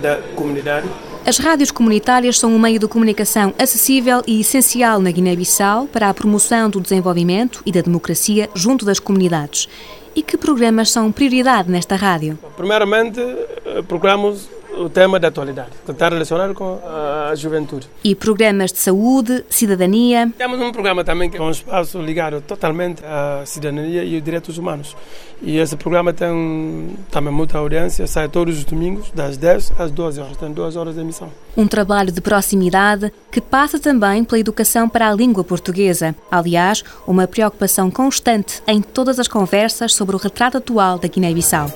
da 0.00 0.18
comunidade. 0.34 0.88
As 1.26 1.38
rádios 1.38 1.70
comunitárias 1.70 2.38
são 2.38 2.52
um 2.52 2.58
meio 2.58 2.78
de 2.78 2.86
comunicação 2.86 3.54
acessível 3.58 4.22
e 4.26 4.40
essencial 4.40 5.00
na 5.00 5.10
Guiné-Bissau 5.10 5.86
para 5.86 6.10
a 6.10 6.14
promoção 6.14 6.68
do 6.68 6.80
desenvolvimento 6.80 7.62
e 7.64 7.72
da 7.72 7.80
democracia 7.80 8.50
junto 8.54 8.84
das 8.84 8.98
comunidades. 8.98 9.68
E 10.14 10.22
que 10.22 10.36
programas 10.36 10.90
são 10.90 11.10
prioridade 11.10 11.70
nesta 11.70 11.96
rádio? 11.96 12.38
Primeiramente, 12.56 13.20
eh, 13.20 13.82
procuramos 13.88 14.48
o 14.78 14.88
tema 14.88 15.18
da 15.18 15.28
atualidade, 15.28 15.70
que 15.84 15.90
está 15.90 16.08
relacionado 16.08 16.54
com 16.54 16.80
a 16.84 17.34
juventude. 17.34 17.88
E 18.02 18.14
programas 18.14 18.72
de 18.72 18.78
saúde, 18.78 19.44
cidadania. 19.48 20.32
Temos 20.36 20.60
um 20.60 20.72
programa 20.72 21.04
também 21.04 21.30
que 21.30 21.36
é 21.36 21.42
um 21.42 21.50
espaço 21.50 22.00
ligado 22.00 22.40
totalmente 22.40 23.02
à 23.04 23.42
cidadania 23.44 24.04
e 24.04 24.14
aos 24.14 24.24
direitos 24.24 24.58
humanos. 24.58 24.96
E 25.42 25.58
esse 25.58 25.76
programa 25.76 26.12
tem 26.12 26.96
também 27.10 27.32
muita 27.32 27.58
audiência, 27.58 28.06
sai 28.06 28.28
todos 28.28 28.58
os 28.58 28.64
domingos, 28.64 29.10
das 29.10 29.36
10 29.36 29.72
às 29.78 29.90
12 29.90 30.20
horas, 30.20 30.36
tem 30.36 30.52
duas 30.52 30.76
horas 30.76 30.94
de 30.94 31.00
emissão. 31.00 31.30
Um 31.56 31.66
trabalho 31.66 32.10
de 32.10 32.20
proximidade 32.20 33.12
que 33.30 33.40
passa 33.40 33.78
também 33.78 34.24
pela 34.24 34.38
educação 34.38 34.88
para 34.88 35.08
a 35.08 35.14
língua 35.14 35.44
portuguesa. 35.44 36.14
Aliás, 36.30 36.82
uma 37.06 37.26
preocupação 37.26 37.90
constante 37.90 38.62
em 38.66 38.80
todas 38.80 39.18
as 39.18 39.28
conversas 39.28 39.94
sobre 39.94 40.16
o 40.16 40.18
retrato 40.18 40.56
atual 40.56 40.98
da 40.98 41.08
Guiné-Bissau. 41.08 41.70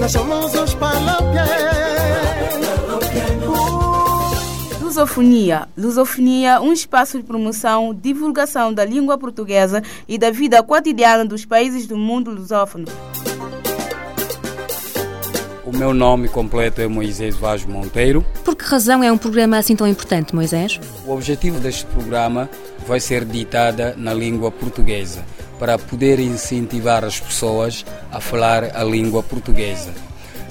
Nós 0.00 0.12
somos 0.12 0.54
os 0.54 0.76
Lusofonia. 4.80 5.68
Lusofonia, 5.76 6.60
um 6.62 6.72
espaço 6.72 7.18
de 7.18 7.24
promoção, 7.24 7.94
divulgação 7.94 8.72
da 8.72 8.82
língua 8.82 9.18
portuguesa 9.18 9.82
e 10.08 10.16
da 10.16 10.30
vida 10.30 10.62
cotidiana 10.62 11.24
dos 11.24 11.44
países 11.44 11.86
do 11.86 11.98
mundo 11.98 12.30
lusófono. 12.30 12.86
O 15.66 15.76
meu 15.76 15.92
nome 15.92 16.28
completo 16.28 16.80
é 16.80 16.88
Moisés 16.88 17.36
Vaz 17.36 17.66
Monteiro. 17.66 18.24
Por 18.42 18.56
que 18.56 18.64
razão 18.64 19.04
é 19.04 19.12
um 19.12 19.18
programa 19.18 19.58
assim 19.58 19.76
tão 19.76 19.86
importante, 19.86 20.34
Moisés? 20.34 20.80
O 21.06 21.12
objetivo 21.12 21.60
deste 21.60 21.84
programa 21.84 22.48
vai 22.86 23.00
ser 23.00 23.24
ditada 23.24 23.94
na 23.96 24.14
língua 24.14 24.50
portuguesa, 24.50 25.22
para 25.60 25.78
poder 25.78 26.18
incentivar 26.18 27.04
as 27.04 27.20
pessoas 27.20 27.84
a 28.10 28.18
falar 28.18 28.74
a 28.74 28.82
língua 28.82 29.22
portuguesa 29.22 29.92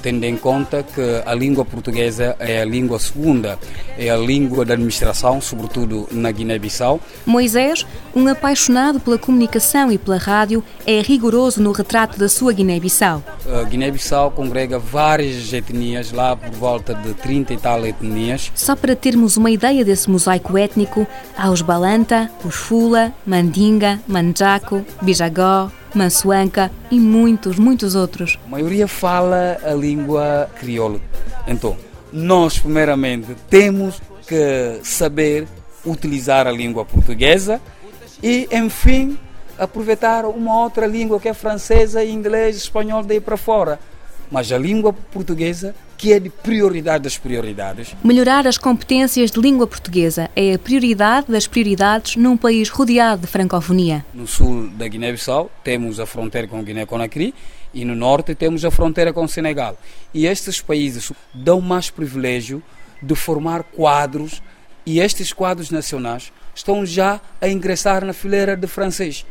tendo 0.01 0.23
em 0.23 0.35
conta 0.35 0.83
que 0.83 1.21
a 1.25 1.33
língua 1.33 1.63
portuguesa 1.65 2.35
é 2.39 2.61
a 2.61 2.65
língua 2.65 2.99
segunda, 2.99 3.57
é 3.97 4.09
a 4.09 4.17
língua 4.17 4.65
da 4.65 4.73
administração, 4.73 5.41
sobretudo 5.41 6.07
na 6.11 6.31
Guiné-Bissau. 6.31 6.99
Moisés, 7.25 7.85
um 8.15 8.27
apaixonado 8.27 8.99
pela 8.99 9.17
comunicação 9.17 9.91
e 9.91 9.97
pela 9.97 10.17
rádio, 10.17 10.63
é 10.85 11.01
rigoroso 11.01 11.61
no 11.61 11.71
retrato 11.71 12.17
da 12.17 12.29
sua 12.29 12.53
Guiné-Bissau. 12.53 13.23
A 13.45 13.63
Guiné-Bissau 13.63 14.31
congrega 14.31 14.79
várias 14.79 15.51
etnias, 15.51 16.11
lá 16.11 16.35
por 16.35 16.51
volta 16.51 16.93
de 16.93 17.13
30 17.13 17.53
e 17.53 17.57
tal 17.57 17.85
etnias. 17.85 18.51
Só 18.55 18.75
para 18.75 18.95
termos 18.95 19.37
uma 19.37 19.51
ideia 19.51 19.83
desse 19.83 20.09
mosaico 20.09 20.57
étnico, 20.57 21.07
há 21.37 21.49
os 21.49 21.61
Balanta, 21.61 22.29
os 22.43 22.55
Fula, 22.55 23.13
Mandinga, 23.25 23.99
Manjaco, 24.07 24.85
Bijagó, 25.01 25.71
Mansuanca 25.93 26.71
e 26.91 26.99
muitos, 26.99 27.57
muitos 27.57 27.95
outros. 27.95 28.37
A 28.45 28.49
maioria 28.49 28.87
fala 28.87 29.57
a 29.63 29.73
língua 29.73 30.49
crioula. 30.59 30.99
Então, 31.47 31.75
nós, 32.11 32.59
primeiramente, 32.59 33.35
temos 33.49 34.01
que 34.27 34.79
saber 34.83 35.47
utilizar 35.85 36.47
a 36.47 36.51
língua 36.51 36.85
portuguesa 36.85 37.59
e, 38.21 38.47
enfim, 38.51 39.17
aproveitar 39.57 40.25
uma 40.25 40.61
outra 40.61 40.85
língua 40.85 41.19
que 41.19 41.27
é 41.27 41.33
francesa, 41.33 42.03
inglês, 42.03 42.57
espanhol, 42.57 43.03
daí 43.03 43.19
para 43.19 43.37
fora. 43.37 43.79
Mas 44.31 44.51
a 44.51 44.57
língua 44.57 44.93
portuguesa 44.93 45.73
que 45.99 46.13
é 46.13 46.19
de 46.19 46.29
prioridade 46.29 47.03
das 47.03 47.17
prioridades. 47.17 47.93
Melhorar 48.01 48.47
as 48.47 48.57
competências 48.57 49.31
de 49.31 49.41
língua 49.41 49.67
portuguesa 49.67 50.29
é 50.33 50.53
a 50.53 50.57
prioridade 50.57 51.29
das 51.29 51.45
prioridades 51.45 52.15
num 52.15 52.37
país 52.37 52.69
rodeado 52.69 53.23
de 53.23 53.27
francofonia. 53.27 54.05
No 54.13 54.25
sul 54.25 54.69
da 54.69 54.87
Guiné-Bissau 54.87 55.51
temos 55.61 55.99
a 55.99 56.05
fronteira 56.05 56.47
com 56.47 56.63
Guiné-Conakry 56.63 57.35
e 57.73 57.83
no 57.83 57.95
norte 57.95 58.33
temos 58.33 58.63
a 58.63 58.71
fronteira 58.71 59.11
com 59.11 59.27
Senegal. 59.27 59.77
E 60.13 60.25
estes 60.25 60.61
países 60.61 61.11
dão 61.33 61.59
mais 61.59 61.89
privilégio 61.89 62.63
de 63.03 63.13
formar 63.13 63.63
quadros 63.63 64.41
e 64.85 65.01
estes 65.01 65.33
quadros 65.33 65.69
nacionais 65.69 66.31
estão 66.55 66.85
já 66.85 67.19
a 67.41 67.49
ingressar 67.49 68.05
na 68.05 68.13
fileira 68.13 68.55
de 68.55 68.67
francês. 68.67 69.25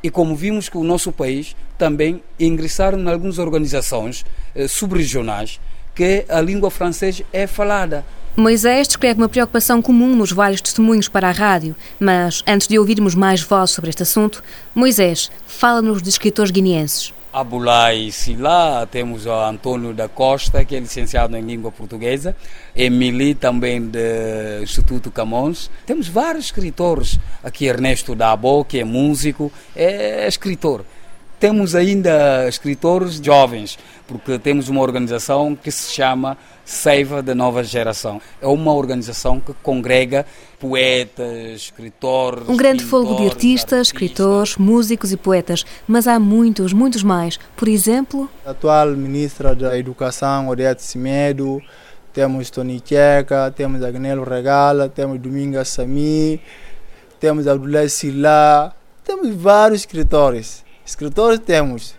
E 0.00 0.10
como 0.10 0.36
vimos 0.36 0.68
que 0.68 0.78
o 0.78 0.84
nosso 0.84 1.10
país 1.10 1.56
também 1.76 2.22
ingressaram 2.38 3.00
em 3.00 3.08
algumas 3.08 3.38
organizações 3.38 4.24
eh, 4.54 4.68
subregionais 4.68 5.58
que 5.94 6.24
a 6.28 6.40
língua 6.40 6.70
francesa 6.70 7.24
é 7.32 7.46
falada. 7.46 8.04
Moisés 8.36 8.88
descreve 8.88 9.20
uma 9.20 9.28
preocupação 9.28 9.80
comum 9.80 10.16
nos 10.16 10.32
vários 10.32 10.60
testemunhos 10.60 11.06
para 11.06 11.28
a 11.28 11.32
rádio, 11.32 11.76
mas 12.00 12.42
antes 12.46 12.66
de 12.66 12.76
ouvirmos 12.76 13.14
mais 13.14 13.40
vozes 13.42 13.76
sobre 13.76 13.90
este 13.90 14.02
assunto, 14.02 14.42
Moisés 14.74 15.30
fala-nos 15.46 16.02
de 16.02 16.08
escritores 16.08 16.50
guineenses. 16.50 17.14
Abulai 17.32 18.12
Sila, 18.12 18.88
temos 18.88 19.26
o 19.26 19.32
Antônio 19.32 19.92
da 19.92 20.08
Costa, 20.08 20.64
que 20.64 20.76
é 20.76 20.78
licenciado 20.78 21.36
em 21.36 21.42
língua 21.42 21.72
portuguesa, 21.72 22.36
Emily 22.76 23.34
também 23.34 23.80
do 23.80 23.98
Instituto 24.62 25.10
Camões. 25.10 25.68
Temos 25.84 26.06
vários 26.06 26.46
escritores, 26.46 27.18
aqui 27.42 27.66
Ernesto 27.66 28.14
Dabo, 28.14 28.64
que 28.64 28.78
é 28.78 28.84
músico, 28.84 29.52
é 29.74 30.28
escritor. 30.28 30.84
Temos 31.40 31.74
ainda 31.74 32.48
escritores 32.48 33.16
jovens, 33.16 33.78
porque 34.06 34.38
temos 34.38 34.68
uma 34.68 34.80
organização 34.80 35.56
que 35.56 35.70
se 35.70 35.92
chama 35.92 36.36
Seiva 36.64 37.22
da 37.22 37.34
Nova 37.34 37.62
Geração. 37.62 38.20
É 38.40 38.46
uma 38.46 38.72
organização 38.72 39.40
que 39.40 39.52
congrega 39.62 40.26
poetas, 40.58 41.56
escritores. 41.56 42.48
Um 42.48 42.56
grande 42.56 42.84
fogo 42.84 43.16
de 43.16 43.26
artistas, 43.26 43.88
escritores, 43.88 44.56
músicos 44.56 45.12
e 45.12 45.16
poetas, 45.16 45.64
mas 45.86 46.06
há 46.06 46.18
muitos, 46.18 46.72
muitos 46.72 47.02
mais. 47.02 47.38
Por 47.56 47.68
exemplo, 47.68 48.30
a 48.44 48.50
atual 48.50 48.90
ministra 48.90 49.54
da 49.54 49.78
Educação, 49.78 50.48
Oriete 50.48 50.82
Simedo, 50.82 51.60
temos 52.12 52.48
Tony 52.50 52.82
Checa, 52.84 53.50
temos 53.50 53.82
Agnello 53.82 54.24
Regala, 54.24 54.88
temos 54.88 55.18
Dominga 55.18 55.64
Sami, 55.64 56.40
temos 57.18 57.48
Abdullah 57.48 57.88
Sila, 57.88 58.74
temos 59.02 59.34
vários 59.34 59.80
escritores. 59.80 60.64
Escritores 60.86 61.40
temos 61.40 61.94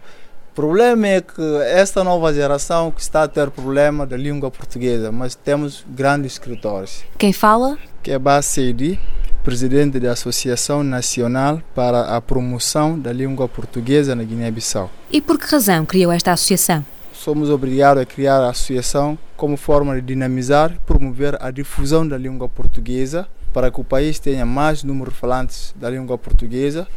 problema 0.55 1.07
é 1.07 1.21
que 1.21 1.41
esta 1.65 2.01
nova 2.01 2.33
geração 2.33 2.89
que 2.89 3.01
está 3.01 3.23
a 3.23 3.27
ter 3.27 3.51
problema 3.51 4.07
da 4.07 4.15
língua 4.15 4.49
portuguesa, 4.49 5.11
mas 5.11 5.35
temos 5.35 5.85
grandes 5.87 6.31
escritores. 6.31 7.03
Quem 7.17 7.33
fala? 7.33 7.77
Que 8.01 8.11
é 8.11 8.17
Baceidi, 8.17 8.97
presidente 9.43 9.99
da 9.99 10.13
Associação 10.13 10.81
Nacional 10.81 11.61
para 11.75 12.15
a 12.15 12.21
Promoção 12.21 12.97
da 12.97 13.11
Língua 13.11 13.49
Portuguesa 13.49 14.15
na 14.15 14.23
Guiné-Bissau. 14.23 14.89
E 15.11 15.21
por 15.21 15.37
que 15.37 15.45
razão 15.45 15.85
criou 15.85 16.11
esta 16.11 16.31
associação? 16.31 16.85
Somos 17.13 17.49
obrigados 17.49 18.01
a 18.01 18.05
criar 18.05 18.39
a 18.39 18.49
associação 18.49 19.17
como 19.35 19.57
forma 19.57 19.95
de 19.95 20.01
dinamizar 20.01 20.71
e 20.71 20.79
promover 20.79 21.37
a 21.41 21.51
difusão 21.51 22.07
da 22.07 22.17
língua 22.17 22.47
portuguesa 22.47 23.27
para 23.53 23.69
que 23.69 23.79
o 23.79 23.83
país 23.83 24.19
tenha 24.19 24.45
mais 24.45 24.83
número 24.83 25.11
de 25.11 25.17
falantes 25.17 25.73
da 25.77 25.89
língua 25.89 26.17
portuguesa, 26.17 26.87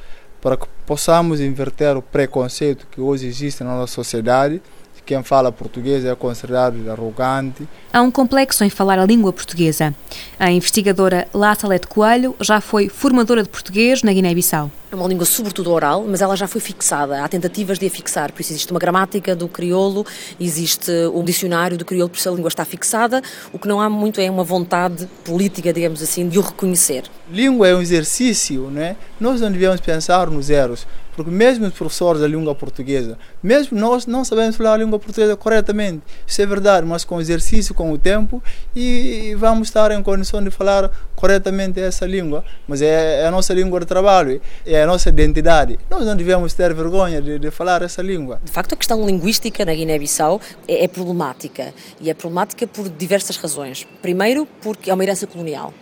para 0.40 0.56
que 0.56 0.66
possamos 0.86 1.40
inverter 1.40 1.96
o 1.96 2.02
preconceito 2.02 2.86
que 2.90 3.00
hoje 3.00 3.26
existe 3.26 3.62
na 3.64 3.76
nossa 3.76 3.92
sociedade 3.92 4.60
quem 5.08 5.22
fala 5.22 5.50
português 5.50 6.04
é 6.04 6.14
considerado 6.14 6.76
arrogante. 6.90 7.66
Há 7.90 8.02
um 8.02 8.10
complexo 8.10 8.62
em 8.62 8.68
falar 8.68 8.98
a 8.98 9.06
língua 9.06 9.32
portuguesa. 9.32 9.94
A 10.38 10.50
investigadora 10.50 11.26
La 11.32 11.54
Salete 11.54 11.86
Coelho 11.86 12.36
já 12.42 12.60
foi 12.60 12.90
formadora 12.90 13.42
de 13.42 13.48
português 13.48 14.02
na 14.02 14.12
Guiné-Bissau. 14.12 14.70
É 14.90 14.96
uma 14.96 15.06
língua 15.06 15.26
sobretudo 15.26 15.70
oral, 15.70 16.02
mas 16.08 16.22
ela 16.22 16.34
já 16.34 16.48
foi 16.48 16.62
fixada. 16.62 17.22
Há 17.22 17.28
tentativas 17.28 17.78
de 17.78 17.86
a 17.86 17.90
fixar, 17.90 18.32
por 18.32 18.40
isso 18.40 18.52
existe 18.52 18.70
uma 18.70 18.80
gramática 18.80 19.36
do 19.36 19.46
crioulo, 19.46 20.06
existe 20.40 20.90
um 21.12 21.22
dicionário 21.22 21.76
do 21.76 21.84
crioulo, 21.84 22.08
por 22.08 22.16
isso 22.16 22.26
a 22.26 22.32
língua 22.32 22.48
está 22.48 22.64
fixada. 22.64 23.20
O 23.52 23.58
que 23.58 23.68
não 23.68 23.82
há 23.82 23.90
muito 23.90 24.18
é 24.18 24.30
uma 24.30 24.42
vontade 24.42 25.06
política, 25.26 25.74
digamos 25.74 26.02
assim, 26.02 26.26
de 26.26 26.38
o 26.38 26.40
reconhecer. 26.40 27.04
Língua 27.30 27.68
é 27.68 27.74
um 27.74 27.82
exercício, 27.82 28.70
não 28.70 28.80
é? 28.80 28.96
Nós 29.20 29.42
não 29.42 29.52
devemos 29.52 29.78
pensar 29.82 30.30
nos 30.30 30.48
erros. 30.48 30.86
Porque 31.18 31.32
mesmo 31.32 31.66
os 31.66 31.74
professores 31.74 32.20
da 32.20 32.28
língua 32.28 32.54
portuguesa, 32.54 33.18
mesmo 33.42 33.76
nós 33.76 34.06
não 34.06 34.24
sabemos 34.24 34.54
falar 34.54 34.74
a 34.74 34.76
língua 34.76 35.00
portuguesa 35.00 35.36
corretamente. 35.36 36.00
Isso 36.24 36.40
é 36.40 36.46
verdade, 36.46 36.86
mas 36.86 37.04
com 37.04 37.20
exercício, 37.20 37.74
com 37.74 37.90
o 37.90 37.98
tempo, 37.98 38.40
e 38.72 39.34
vamos 39.36 39.66
estar 39.66 39.90
em 39.90 40.00
condição 40.00 40.40
de 40.40 40.48
falar 40.52 40.92
corretamente 41.16 41.80
essa 41.80 42.06
língua. 42.06 42.44
Mas 42.68 42.82
é, 42.82 43.22
é 43.22 43.26
a 43.26 43.32
nossa 43.32 43.52
língua 43.52 43.80
de 43.80 43.86
trabalho, 43.86 44.40
é 44.64 44.80
a 44.80 44.86
nossa 44.86 45.08
identidade. 45.08 45.76
Nós 45.90 46.06
não 46.06 46.14
devemos 46.14 46.54
ter 46.54 46.72
vergonha 46.72 47.20
de, 47.20 47.36
de 47.36 47.50
falar 47.50 47.82
essa 47.82 48.00
língua. 48.00 48.40
De 48.44 48.52
facto, 48.52 48.74
a 48.74 48.76
questão 48.76 49.04
linguística 49.04 49.64
na 49.64 49.74
Guiné-Bissau 49.74 50.40
é, 50.68 50.84
é 50.84 50.86
problemática. 50.86 51.74
E 52.00 52.08
é 52.08 52.14
problemática 52.14 52.64
por 52.64 52.88
diversas 52.88 53.36
razões. 53.38 53.84
Primeiro, 54.00 54.46
porque 54.62 54.88
é 54.88 54.94
uma 54.94 55.02
herança 55.02 55.26
colonial 55.26 55.74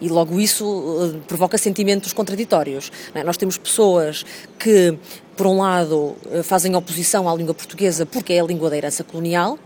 e 0.00 0.08
logo 0.08 0.40
isso 0.40 0.66
uh, 0.66 1.20
provoca 1.26 1.56
sentimentos 1.58 2.12
contraditórios. 2.12 2.90
É? 3.14 3.22
Nós 3.22 3.36
temos 3.36 3.56
pessoas 3.56 4.24
que, 4.58 4.96
por 5.36 5.46
um 5.46 5.58
lado, 5.58 6.16
uh, 6.26 6.42
fazem 6.42 6.74
oposição 6.74 7.28
à 7.28 7.34
língua 7.34 7.54
portuguesa 7.54 8.04
porque 8.06 8.32
é 8.32 8.40
a 8.40 8.44
língua 8.44 8.70
da 8.70 8.76
herança 8.76 9.04
colonial, 9.04 9.58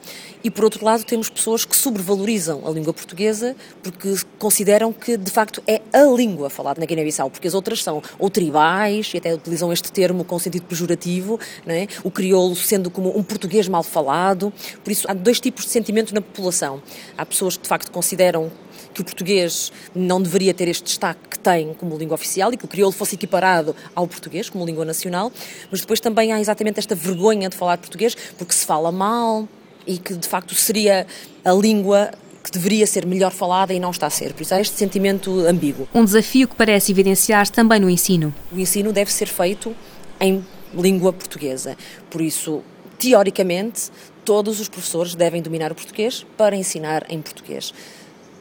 e 0.47 0.51
por 0.51 0.63
outro 0.63 0.85
lado, 0.85 1.03
temos 1.03 1.29
pessoas 1.29 1.65
que 1.65 1.77
sobrevalorizam 1.77 2.63
a 2.65 2.71
língua 2.71 2.95
portuguesa 2.95 3.57
porque 3.83 4.15
consideram 4.39 4.93
que, 4.93 5.17
de 5.17 5.29
facto, 5.29 5.61
é 5.67 5.83
a 5.93 6.05
língua 6.05 6.49
falada 6.49 6.79
na 6.79 6.87
Guiné-Bissau, 6.87 7.29
porque 7.29 7.49
as 7.49 7.55
outras 7.55 7.83
são 7.83 8.01
ou 8.17 8.31
tribais, 8.31 9.11
e 9.13 9.19
até 9.19 9.35
utilizam 9.35 9.73
este 9.73 9.91
termo 9.91 10.23
com 10.23 10.39
sentido 10.39 10.65
pejorativo, 10.65 11.41
é? 11.67 11.89
o 12.05 12.13
crioulo 12.13 12.55
sendo 12.55 12.91
como 12.91 13.19
um 13.19 13.25
português 13.25 13.67
mal 13.67 13.83
falado. 13.83 14.53
Por 14.85 14.93
isso, 14.93 15.05
há 15.11 15.15
dois 15.15 15.41
tipos 15.41 15.65
de 15.65 15.73
sentimentos 15.73 16.13
na 16.13 16.21
população. 16.21 16.81
Há 17.19 17.27
pessoas 17.27 17.57
que, 17.57 17.65
de 17.65 17.69
facto, 17.69 17.91
consideram 17.91 18.49
que 18.95 19.01
o 19.01 19.05
português 19.05 19.73
não 19.95 20.21
deveria 20.21 20.55
ter 20.55 20.69
este 20.69 20.85
destaque 20.85 21.21
que 21.31 21.39
tem 21.39 21.75
como 21.75 21.97
língua 21.97 22.15
oficial 22.15 22.53
e 22.53 22.57
que 22.57 22.65
o 22.65 22.69
crioulo 22.69 22.93
fosse 22.93 23.15
equiparado 23.15 23.75
ao 23.95 24.07
português 24.07 24.49
como 24.49 24.65
língua 24.65 24.85
nacional, 24.85 25.33
mas 25.71 25.81
depois 25.81 26.01
também 26.01 26.33
há 26.33 26.41
exatamente 26.41 26.79
esta 26.79 26.95
vergonha 26.95 27.49
de 27.49 27.57
falar 27.57 27.79
português 27.79 28.17
porque 28.37 28.53
se 28.53 28.65
fala 28.65 28.91
mal 28.91 29.49
e 29.87 29.99
que 29.99 30.15
de 30.15 30.27
facto 30.27 30.55
seria 30.55 31.07
a 31.45 31.53
língua 31.53 32.11
que 32.43 32.51
deveria 32.51 32.87
ser 32.87 33.05
melhor 33.05 33.33
falada 33.33 33.75
e 33.75 33.81
não 33.81 33.91
está 33.91 34.07
a 34.07 34.11
ser. 34.11 34.33
Por 34.33 34.43
isso 34.43 34.55
há 34.55 34.61
este 34.61 34.77
sentimento 34.77 35.41
ambíguo. 35.47 35.89
Um 35.93 36.05
desafio 36.05 36.47
que 36.47 36.55
parece 36.55 36.93
evidenciar-se 36.93 37.53
também 37.53 37.81
no 37.81 37.91
ensino. 37.91 38.33
O 38.53 38.59
ensino 38.59 38.93
deve 38.93 39.13
ser 39.13 39.27
feito 39.27 39.75
em 40.21 40.45
língua 40.73 41.13
portuguesa. 41.13 41.77
Por 42.09 42.21
isso, 42.21 42.63
teoricamente, 42.99 43.91
todos 44.25 44.61
os 44.61 44.69
professores 44.69 45.15
devem 45.15 45.43
dominar 45.43 45.73
o 45.73 45.75
português 45.75 46.25
para 46.37 46.55
ensinar 46.55 47.05
em 47.09 47.21
português. 47.21 47.75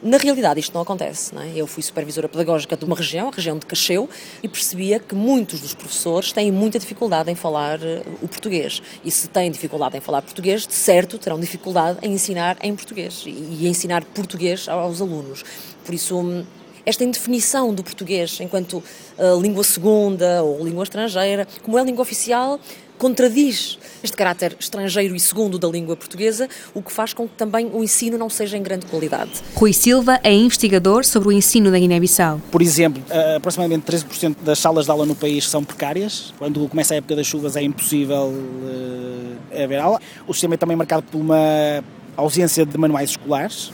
Na 0.06 0.18
realidade, 0.18 0.60
isto 0.60 0.72
não 0.72 0.82
acontece. 0.82 1.34
Não 1.34 1.42
é? 1.42 1.52
Eu 1.56 1.66
fui 1.66 1.82
supervisora 1.82 2.30
pedagógica 2.30 2.78
de 2.78 2.86
uma 2.86 2.96
região, 2.96 3.28
a 3.28 3.32
região 3.32 3.58
de 3.58 3.66
Cacheu, 3.66 4.08
e 4.44 4.48
percebia 4.48 5.00
que 5.00 5.16
muitos 5.16 5.60
dos 5.60 5.74
professores 5.74 6.32
têm 6.32 6.52
muita 6.52 6.78
dificuldade 6.78 7.32
em 7.32 7.34
falar 7.34 7.80
uh, 7.80 8.04
o 8.22 8.28
português. 8.28 8.84
E 9.04 9.10
se 9.10 9.28
têm 9.28 9.50
dificuldade 9.50 9.98
em 9.98 10.00
falar 10.00 10.22
português, 10.22 10.68
de 10.68 10.76
certo 10.76 11.18
terão 11.18 11.40
dificuldade 11.40 11.98
em 12.04 12.14
ensinar 12.14 12.56
em 12.62 12.76
português 12.76 13.24
e, 13.26 13.32
e 13.32 13.68
ensinar 13.68 14.06
português 14.06 14.70
aos 14.70 15.02
alunos. 15.02 15.44
Por 15.84 15.96
isso, 15.96 16.20
hum, 16.20 16.46
esta 16.86 17.04
indefinição 17.04 17.74
do 17.74 17.84
português 17.84 18.38
enquanto 18.40 18.84
uh, 19.18 19.42
língua 19.42 19.64
segunda 19.64 20.44
ou 20.44 20.64
língua 20.64 20.84
estrangeira, 20.84 21.48
como 21.64 21.78
é 21.80 21.84
língua 21.84 22.02
oficial, 22.02 22.60
contradiz 22.98 23.78
este 24.04 24.16
caráter 24.16 24.56
estrangeiro 24.60 25.16
e 25.16 25.20
segundo 25.20 25.58
da 25.58 25.68
língua 25.68 25.96
portuguesa, 25.96 26.48
o 26.74 26.82
que 26.82 26.92
faz 26.92 27.14
com 27.14 27.28
que 27.28 27.34
também 27.36 27.70
o 27.74 27.84
ensino 27.84 28.18
não 28.18 28.30
seja 28.30 28.58
em 28.58 28.64
grande 28.64 28.86
qualidade. 28.86 29.32
Rui 29.54 29.74
Silva 29.74 30.20
é 30.24 30.32
investigador 30.32 31.04
sobre 31.04 31.30
o 31.30 31.32
ensino 31.32 31.72
da 31.72 31.80
Guiné-Bissau. 31.80 32.42
Por 32.52 32.62
exemplo, 32.62 33.04
eh, 33.10 33.36
aproximadamente 33.36 33.84
13% 33.84 34.38
das 34.44 34.60
salas 34.60 34.86
de 34.86 34.92
aula 34.92 35.06
no 35.06 35.16
país 35.16 35.50
são 35.50 35.64
precárias. 35.64 36.34
Quando 36.38 36.68
começa 36.70 36.94
a 36.94 36.98
época 36.98 37.16
das 37.16 37.28
chuvas 37.28 37.56
é 37.56 37.64
impossível 37.64 38.32
uh, 38.32 39.64
haver 39.64 39.80
aula. 39.80 40.00
O 40.28 40.34
sistema 40.34 40.54
é 40.54 40.58
também 40.58 40.78
marcado 40.78 41.04
por 41.04 41.20
uma 41.20 41.84
ausência 42.16 42.66
de 42.66 42.78
manuais 42.78 43.12
escolares. 43.12 43.72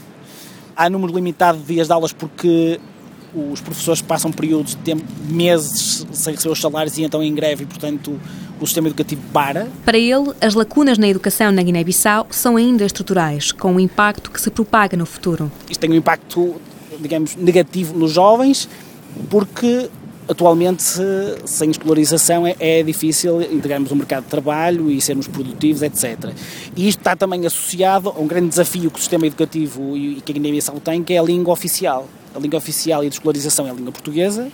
Há 0.76 0.89
número 0.89 1.13
limitado 1.13 1.60
de 1.60 1.65
dias 1.65 1.88
de 1.88 1.93
aulas 1.93 2.13
porque 2.13 2.80
os 3.34 3.62
professores 3.62 4.02
passam 4.02 4.32
períodos 4.32 4.72
de 4.72 4.78
tempo, 4.78 5.04
meses 5.30 6.06
sem 6.12 6.34
receber 6.34 6.52
os 6.52 6.60
salários 6.60 6.98
e 6.98 7.04
então 7.04 7.24
em 7.24 7.34
greve 7.34 7.63
e, 7.63 7.65
portanto, 7.65 8.20
o 8.60 8.65
sistema 8.65 8.88
educativo 8.88 9.22
para. 9.34 9.67
Para 9.86 9.98
ele, 9.98 10.34
as 10.39 10.54
lacunas 10.54 10.98
na 10.98 11.08
educação 11.08 11.52
na 11.52 11.63
Guiné-Bissau 11.63 12.28
são 12.30 12.58
ainda 12.58 12.86
estruturais, 12.86 13.52
com 13.52 13.74
um 13.74 13.80
impacto 13.80 14.30
que 14.30 14.39
se 14.39 14.52
propaga 14.52 14.96
no 14.96 15.06
futuro. 15.06 15.52
Isto 15.70 15.82
tem 15.82 15.89
um 15.89 15.96
impacto, 15.96 16.56
digamos, 17.00 17.36
negativo 17.36 17.98
nos 17.98 18.12
jovens, 18.12 18.70
porque 19.30 19.89
atualmente, 20.28 20.84
sem 21.46 21.72
escolarização, 21.72 22.48
é, 22.48 22.56
é 22.60 22.84
difícil 22.84 23.41
integrarmos 23.41 23.91
o 23.91 23.96
mercado 23.96 24.24
de 24.24 24.30
trabalho 24.30 24.89
e 24.89 25.02
sermos 25.02 25.28
produtivos, 25.28 25.82
etc. 25.82 26.32
E 26.76 26.88
isto 26.88 27.00
está 27.00 27.15
também 27.15 27.46
associado 27.46 28.10
a 28.10 28.20
um 28.20 28.28
grande 28.28 28.48
desafio 28.48 28.89
que 28.89 28.98
o 28.98 29.02
sistema 29.02 29.28
educativo 29.28 29.98
e 29.98 30.22
que 30.22 30.32
a 30.32 30.34
Guiné-Bissau 30.34 30.80
tem, 30.80 31.04
que 31.04 31.13
é 31.13 31.17
a 31.17 31.24
língua 31.24 31.54
oficial. 31.54 32.08
A 32.36 32.39
língua 32.39 32.58
oficial 32.58 33.04
e 33.04 33.10
de 33.10 33.15
escolarização 33.15 33.67
é 33.67 33.72
a 33.72 33.74
língua 33.74 33.91
portuguesa, 33.91 34.50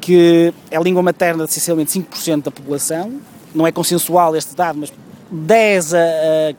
que 0.00 0.52
é 0.70 0.76
a 0.76 0.80
língua 0.80 1.02
materna 1.02 1.44
de 1.44 1.50
essencialmente 1.50 1.98
5% 1.98 2.42
da 2.42 2.50
população, 2.50 3.20
não 3.54 3.66
é 3.66 3.72
consensual 3.72 4.36
este 4.36 4.54
dado, 4.54 4.78
mas 4.80 4.92
10 5.30 5.94
a 5.94 5.98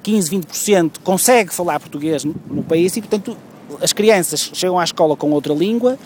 15, 0.02 0.32
20% 0.32 0.92
consegue 1.04 1.54
falar 1.54 1.80
português 1.80 2.24
no 2.24 2.64
país 2.64 2.96
e, 2.98 3.02
portanto, 3.02 3.38
as 3.82 3.94
crianças 3.94 4.52
chegam 4.54 4.80
à 4.80 4.84
escola 4.84 5.16
com 5.16 5.32
outra 5.32 5.54
língua 5.54 5.98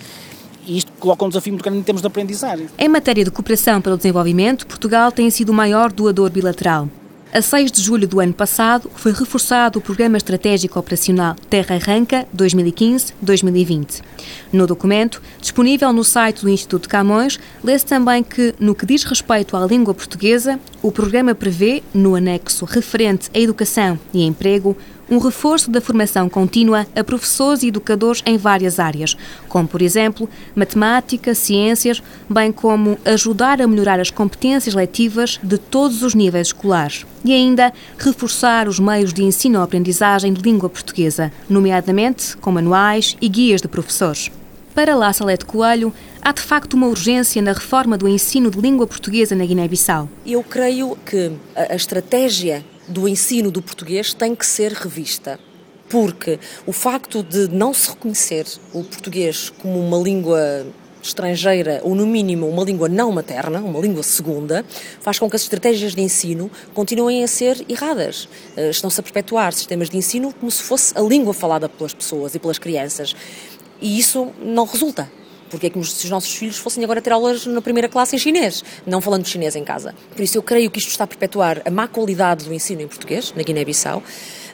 e 0.65 0.77
isto 0.77 0.91
coloca 0.99 1.25
um 1.25 1.29
desafio 1.29 1.53
muito 1.53 1.63
grande 1.63 1.79
em 1.79 1.83
termos 1.83 2.01
de 2.01 2.07
aprendizagem. 2.07 2.67
Em 2.77 2.87
matéria 2.87 3.23
de 3.23 3.31
cooperação 3.31 3.81
pelo 3.81 3.97
desenvolvimento, 3.97 4.67
Portugal 4.67 5.11
tem 5.11 5.29
sido 5.29 5.49
o 5.49 5.53
maior 5.53 5.91
doador 5.91 6.29
bilateral. 6.29 6.87
A 7.31 7.43
6 7.43 7.71
de 7.71 7.79
julho 7.83 8.07
do 8.07 8.19
ano 8.19 8.33
passado, 8.33 8.89
foi 8.95 9.11
reforçado 9.11 9.77
o 9.77 9.81
Programa 9.81 10.17
Estratégico 10.17 10.79
Operacional 10.79 11.35
Terra 11.47 11.75
Arranca 11.75 12.27
2015-2020. 12.35 14.01
No 14.51 14.65
documento, 14.65 15.21
disponível 15.39 15.93
no 15.93 16.03
site 16.03 16.41
do 16.41 16.49
Instituto 16.49 16.89
Camões, 16.89 17.39
lê-se 17.63 17.85
também 17.85 18.23
que, 18.23 18.55
no 18.59 18.73
que 18.73 18.83
diz 18.83 19.03
respeito 19.03 19.55
à 19.55 19.63
língua 19.63 19.93
portuguesa, 19.93 20.59
o 20.81 20.91
programa 20.91 21.35
prevê, 21.35 21.83
no 21.93 22.15
anexo 22.15 22.65
referente 22.65 23.29
à 23.31 23.37
educação 23.37 23.99
e 24.11 24.23
emprego, 24.23 24.75
um 25.09 25.17
reforço 25.17 25.71
da 25.71 25.81
formação 25.81 26.29
contínua 26.29 26.85
a 26.95 27.03
professores 27.03 27.63
e 27.63 27.67
educadores 27.67 28.21
em 28.25 28.37
várias 28.37 28.79
áreas, 28.79 29.17
como, 29.47 29.67
por 29.67 29.81
exemplo, 29.81 30.29
matemática, 30.55 31.33
ciências, 31.33 32.01
bem 32.29 32.51
como 32.51 32.97
ajudar 33.05 33.61
a 33.61 33.67
melhorar 33.67 33.99
as 33.99 34.11
competências 34.11 34.75
letivas 34.75 35.39
de 35.41 35.57
todos 35.57 36.03
os 36.03 36.13
níveis 36.13 36.47
escolares. 36.47 37.05
E 37.25 37.33
ainda 37.33 37.73
reforçar 37.97 38.67
os 38.67 38.79
meios 38.79 39.13
de 39.13 39.23
ensino 39.23 39.59
ou 39.59 39.63
aprendizagem 39.63 40.31
de 40.31 40.41
língua 40.41 40.69
portuguesa, 40.69 41.31
nomeadamente 41.49 42.37
com 42.37 42.51
manuais 42.51 43.17
e 43.19 43.27
guias 43.27 43.61
de 43.61 43.67
professores. 43.67 44.31
Para 44.73 44.95
La 44.95 45.11
Salete 45.11 45.45
Coelho, 45.45 45.93
há 46.21 46.31
de 46.31 46.41
facto 46.41 46.75
uma 46.75 46.87
urgência 46.87 47.41
na 47.41 47.51
reforma 47.51 47.97
do 47.97 48.07
ensino 48.07 48.49
de 48.49 48.61
língua 48.61 48.87
portuguesa 48.87 49.35
na 49.35 49.45
Guiné-Bissau. 49.45 50.07
Eu 50.25 50.43
creio 50.43 50.97
que 51.05 51.31
a 51.55 51.75
estratégia 51.75 52.63
do 52.89 53.07
ensino 53.07 53.51
do 53.51 53.61
português 53.61 54.13
tem 54.13 54.35
que 54.35 54.45
ser 54.45 54.73
revista. 54.73 55.39
Porque 55.87 56.39
o 56.65 56.71
facto 56.71 57.23
de 57.23 57.47
não 57.47 57.73
se 57.73 57.89
reconhecer 57.89 58.45
o 58.73 58.83
português 58.83 59.49
como 59.49 59.79
uma 59.79 59.97
língua 59.97 60.65
estrangeira 61.01 61.81
ou, 61.83 61.95
no 61.95 62.05
mínimo, 62.05 62.47
uma 62.47 62.63
língua 62.63 62.89
não 62.89 63.11
materna, 63.11 63.59
uma 63.59 63.79
língua 63.79 64.03
segunda, 64.03 64.65
faz 64.99 65.17
com 65.17 65.29
que 65.29 65.35
as 65.35 65.43
estratégias 65.43 65.95
de 65.95 66.01
ensino 66.01 66.51
continuem 66.73 67.23
a 67.23 67.27
ser 67.27 67.65
erradas. 67.69 68.25
Uh, 68.55 68.69
Estão-se 68.69 68.99
a 68.99 69.03
perpetuar 69.03 69.53
sistemas 69.53 69.89
de 69.89 69.97
ensino 69.97 70.33
como 70.33 70.51
se 70.51 70.61
fosse 70.61 70.97
a 70.97 71.01
língua 71.01 71.33
falada 71.33 71.69
pelas 71.69 71.93
pessoas 71.93 72.35
e 72.35 72.39
pelas 72.39 72.59
crianças. 72.59 73.15
E 73.81 73.97
isso 73.97 74.27
não 74.41 74.65
resulta. 74.65 75.09
Porque 75.49 75.67
é 75.67 75.69
como 75.69 75.83
se 75.83 76.05
os 76.05 76.09
nossos 76.09 76.33
filhos 76.33 76.57
fossem 76.57 76.83
agora 76.83 77.01
ter 77.01 77.11
aulas 77.11 77.45
na 77.45 77.61
primeira 77.61 77.89
classe 77.89 78.15
em 78.15 78.19
chinês, 78.19 78.63
não 78.85 79.01
falando 79.01 79.25
chinês 79.25 79.55
em 79.55 79.63
casa. 79.63 79.95
Por 80.15 80.21
isso 80.21 80.37
eu 80.37 80.43
creio 80.43 80.69
que 80.69 80.79
isto 80.79 80.89
está 80.89 81.03
a 81.03 81.07
perpetuar 81.07 81.61
a 81.65 81.71
má 81.71 81.87
qualidade 81.87 82.45
do 82.45 82.53
ensino 82.53 82.81
em 82.81 82.87
português, 82.87 83.33
na 83.35 83.43
Guiné-Bissau, 83.43 84.03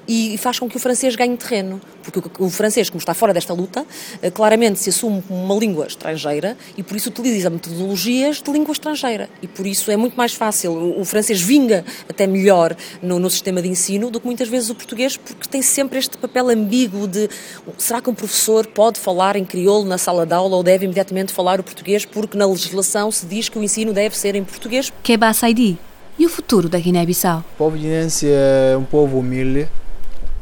e 0.08 0.38
faz 0.38 0.60
com 0.60 0.70
que 0.70 0.78
o 0.78 0.80
francês 0.80 1.16
ganhe 1.16 1.36
terreno, 1.38 1.82
porque 2.04 2.22
o 2.40 2.50
francês, 2.50 2.90
como 2.90 3.00
está 3.00 3.14
fora 3.14 3.34
desta 3.34 3.54
luta, 3.54 3.86
eh, 4.22 4.30
claramente 4.30 4.80
se 4.80 4.90
assume 4.90 5.22
como 5.22 5.44
uma 5.44 5.56
língua 5.56 5.88
estrangeira 5.88 6.58
e 6.78 6.84
por 6.84 6.96
isso 6.96 7.10
utiliza 7.10 7.50
metodologias 7.50 8.42
de 8.42 8.52
língua 8.52 8.72
estrangeira. 8.72 9.30
E 9.42 9.48
por 9.48 9.66
isso 9.66 9.90
é 9.92 9.98
muito 9.98 10.16
mais 10.16 10.34
fácil, 10.34 11.00
o 11.00 11.04
francês 11.06 11.42
vinga 11.42 11.84
até 12.10 12.28
melhor 12.28 12.76
no, 13.02 13.20
no 13.20 13.30
sistema 13.30 13.62
de 13.62 13.68
ensino 13.68 14.10
do 14.10 14.20
que 14.20 14.26
muitas 14.26 14.48
vezes 14.48 14.70
o 14.70 14.76
português, 14.76 15.18
porque 15.18 15.48
tem 15.48 15.62
sempre 15.62 16.00
este 16.00 16.18
papel 16.18 16.50
ambíguo 16.50 17.08
de 17.08 17.30
será 17.78 18.02
que 18.02 18.10
um 18.10 18.16
professor 18.16 18.68
pode 18.68 19.00
falar 19.00 19.36
em 19.36 19.46
crioulo 19.46 19.86
na 19.86 19.98
sala 19.98 20.26
de 20.26 20.34
aula 20.34 20.56
ou 20.56 20.64
deve 20.64 20.86
imediatamente 20.86 21.34
falar 21.34 21.60
o 21.60 21.64
português, 21.64 22.06
porque 22.06 22.38
na 22.38 22.46
legislação 22.46 23.12
se 23.12 23.26
diz 23.26 23.50
que 23.50 23.58
o 23.58 23.64
ensino 23.64 23.94
deve 23.94 24.18
ser 24.18 24.36
em 24.36 24.44
português. 24.44 24.92
Keba 25.04 25.34
Saidi. 25.34 25.78
E 26.18 26.26
o 26.26 26.30
futuro 26.30 26.70
da 26.70 26.80
Guiné-Bissau? 26.80 27.40
O 27.40 27.58
povo 27.58 27.78
guinense 27.78 28.28
é 28.30 28.78
um 28.78 28.86
povo 28.86 29.20
humilde, 29.20 29.68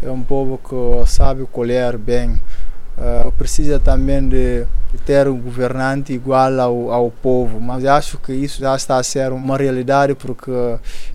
é 0.06 0.12
um 0.12 0.22
povo 0.22 0.58
que 0.58 1.10
sabe 1.10 1.46
colher 1.52 1.98
bem. 1.98 2.40
Uh, 2.96 3.32
precisa 3.32 3.80
também 3.80 4.28
de 4.28 4.68
ter 5.04 5.28
um 5.28 5.36
governante 5.36 6.14
igual 6.14 6.60
ao, 6.60 6.92
ao 6.92 7.12
povo, 7.12 7.60
mas 7.60 7.84
acho 7.86 8.20
que 8.20 8.32
isso 8.32 8.60
já 8.60 8.76
está 8.76 8.98
a 8.98 9.04
ser 9.04 9.32
uma 9.32 9.58
realidade 9.58 10.14
porque 10.14 10.52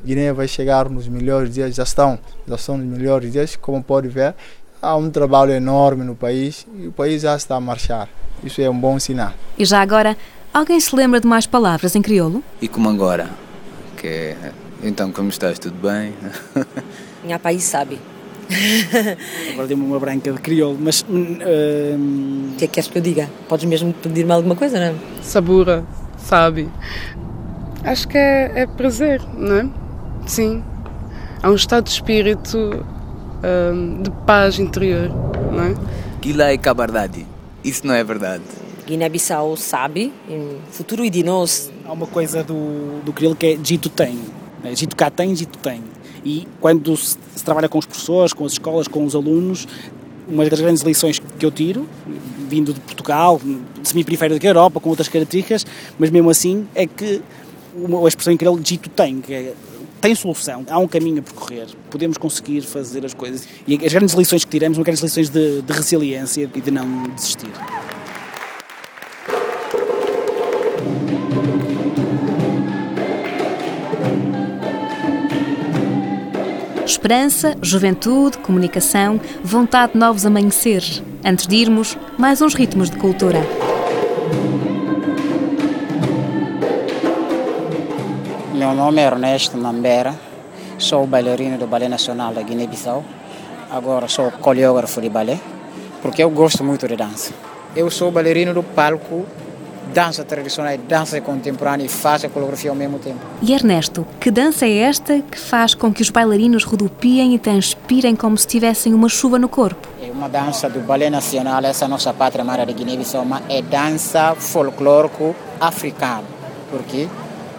Guiné 0.05 0.33
vai 0.33 0.49
chegar 0.49 0.89
nos 0.89 1.07
melhores 1.07 1.55
dias, 1.55 1.77
já 1.77 1.85
estão, 1.85 2.19
já 2.49 2.57
estão 2.57 2.77
nos 2.77 2.99
melhores 2.99 3.31
dias, 3.31 3.55
como 3.55 3.83
pode 3.83 4.09
ver. 4.09 4.35
Há 4.83 4.97
um 4.97 5.09
trabalho 5.09 5.53
enorme 5.53 6.05
no 6.05 6.17
país 6.17 6.67
e 6.77 6.89
o 6.89 6.93
país 6.93 7.23
já 7.23 7.37
está 7.37 7.55
a 7.55 7.61
marchar. 7.61 8.09
Isso 8.43 8.61
é 8.61 8.69
um 8.69 8.79
bom 8.79 8.99
sinal. 8.99 9.33
E 9.57 9.65
já 9.65 9.81
agora, 9.81 10.17
alguém 10.53 10.81
se 10.81 10.95
lembra 10.97 11.21
de 11.21 11.29
mais 11.29 11.47
palavras 11.47 11.95
em 11.95 12.03
crioulo? 12.03 12.43
E 12.61 12.67
como 12.67 12.89
agora? 12.89 13.29
Que 13.97 14.37
então 14.83 15.13
como 15.13 15.29
estás? 15.29 15.59
Tudo 15.61 15.77
bem? 15.81 16.13
Minha 17.23 17.39
país 17.39 17.63
sabe. 17.63 18.01
Agora 19.53 19.67
dei-me 19.67 19.85
uma 19.85 20.01
branca 20.01 20.33
de 20.33 20.41
crioulo, 20.41 20.79
mas. 20.81 21.03
O 21.03 21.13
uh, 21.13 22.57
que 22.57 22.65
é 22.65 22.67
que 22.67 22.69
queres 22.69 22.89
que 22.89 22.99
eu 22.99 23.03
diga? 23.03 23.31
Podes 23.49 23.65
mesmo 23.67 23.93
pedir-me 23.93 24.33
alguma 24.33 24.57
coisa, 24.57 24.79
não 24.79 24.87
é? 24.87 24.95
Sabura, 25.23 25.85
sabe? 26.19 26.69
Acho 27.85 28.09
que 28.09 28.19
é, 28.19 28.53
é, 28.63 28.67
prazer, 28.67 29.23
não 29.37 29.57
é? 29.57 29.69
Sim. 30.27 30.63
Há 31.43 31.51
um 31.51 31.55
estado 31.55 31.85
de 31.85 31.91
espírito 31.91 32.59
uh, 32.59 34.03
de 34.03 34.11
paz 34.27 34.59
interior, 34.59 35.11
não 35.53 35.65
é? 35.65 35.75
Aquilo 36.17 36.43
é 36.43 36.59
cabardade. 36.59 37.27
Isso 37.63 37.87
não 37.87 37.95
é 37.95 38.03
verdade. 38.03 38.43
Guiné-Bissau 38.87 39.57
sabe, 39.57 40.13
em 40.29 40.57
futuro 40.71 41.05
e 41.05 41.11
dinos. 41.11 41.71
Há 41.85 41.93
uma 41.93 42.07
coisa 42.07 42.43
do, 42.43 43.01
do 43.05 43.13
crioulo 43.13 43.37
que 43.37 43.47
é 43.47 43.59
Jito 43.63 43.89
tem. 43.91 44.19
É, 44.65 44.75
Jito 44.75 44.97
cá 44.97 45.11
tem, 45.11 45.37
Jito 45.37 45.59
tem. 45.59 45.83
E 46.25 46.47
quando 46.61 46.97
se, 46.97 47.17
trabalha 47.45 47.69
com 47.69 47.79
os 47.79 47.87
professores, 47.87 48.33
com 48.33 48.45
as 48.45 48.53
escolas, 48.53 48.89
com 48.89 49.05
os 49.05 49.15
alunos, 49.15 49.67
uma 50.29 50.49
das 50.49 50.61
grandes 50.61 50.83
lições 50.83 51.19
que 51.19 51.45
eu 51.45 51.51
tiro, 51.51 51.89
vindo 52.49 52.73
de 52.73 52.81
Portugal, 52.81 53.41
de 53.43 53.89
semi-periférico 53.89 54.41
da 54.41 54.49
Europa, 54.49 54.81
com 54.81 54.91
outras 54.91 55.09
características, 55.09 55.65
mas 55.99 56.11
mesmo 56.11 56.29
assim, 56.31 56.67
é 56.75 56.87
que 56.87 57.23
a 58.05 58.09
expressão 58.09 58.33
incrível 58.33 58.59
dito 58.59 58.91
tem, 58.91 59.21
que 59.21 59.33
é, 59.33 59.55
tem 60.01 60.15
solução, 60.15 60.65
há 60.69 60.79
um 60.79 60.87
caminho 60.87 61.21
a 61.21 61.23
percorrer, 61.23 61.67
podemos 61.91 62.19
conseguir 62.19 62.63
fazer 62.63 63.05
as 63.05 63.15
coisas. 63.15 63.49
E 63.67 63.75
as 63.75 63.93
grandes 63.93 64.15
lições 64.15 64.45
que 64.45 64.51
tiramos 64.51 64.77
são 64.77 64.85
grandes 64.85 65.03
lições 65.03 65.31
de, 65.31 65.63
de 65.63 65.73
resiliência 65.73 66.51
e 66.55 66.61
de 66.61 66.71
não 66.71 67.05
desistir. 67.15 67.51
Esperança, 76.99 77.57
juventude, 77.63 78.39
comunicação, 78.39 79.21
vontade 79.45 79.93
de 79.93 79.99
novos 80.01 80.27
amanheceres. 80.27 81.01
Antes 81.25 81.47
de 81.47 81.55
irmos, 81.55 81.97
mais 82.19 82.43
uns 82.43 82.55
ritmos 82.55 82.91
de 82.91 82.97
cultura. 82.97 83.39
Meu 88.53 88.75
nome 88.75 89.01
é 89.01 89.05
Ernesto 89.05 89.57
Mambera, 89.57 90.13
sou 90.77 91.07
bailarino 91.07 91.57
do 91.57 91.69
Balé 91.69 91.89
Nacional 91.89 92.35
da 92.35 92.43
Guiné-Bissau. 92.43 93.05
Agora 93.71 94.09
sou 94.09 94.33
coreógrafo 94.33 95.01
de 95.01 95.09
balé, 95.09 95.39
porque 96.03 96.25
eu 96.25 96.31
gosto 96.31 96.65
muito 96.65 96.89
de 96.89 96.97
dança. 96.97 97.33
Eu 97.77 97.93
sou 97.93 98.11
bailarino 98.11 98.53
do 98.53 98.65
palco 98.65 99.25
dança 99.93 100.25
tradicional 100.25 100.73
e 100.73 100.79
dança 100.79 101.21
contemporânea 101.21 101.85
e 101.85 101.89
faz 101.89 102.25
a 102.25 102.29
coreografia 102.29 102.71
ao 102.71 102.77
mesmo 102.77 102.99
tempo. 102.99 103.19
E 103.43 103.53
Ernesto, 103.53 104.07
que 104.21 104.31
dança 104.31 104.67
é 104.67 104.79
esta 104.79 105.21
que 105.21 105.39
faz 105.39 105.75
com 105.75 105.93
que 105.93 106.03
os 106.03 106.11
bailarinos 106.11 106.65
rodopiem 106.65 107.35
e 107.35 107.39
transpirem 107.39 108.15
como 108.15 108.37
se 108.37 108.47
tivessem 108.47 108.95
uma 108.95 109.09
chuva 109.09 109.39
no 109.39 109.49
corpo? 109.49 109.89
É 110.03 110.11
uma 110.11 110.29
dança 110.29 110.69
do 110.69 110.81
Balé 110.81 111.11
Nacional, 111.11 111.65
essa 111.65 111.85
é 111.85 111.89
nossa 111.89 112.13
pátria 112.13 112.43
amada 112.43 112.65
de 112.67 112.73
Guiné-Bissau, 112.73 113.27
é 113.49 113.63
dança 113.63 114.35
folclórico 114.35 115.35
africano, 115.61 116.25
porque 116.71 117.09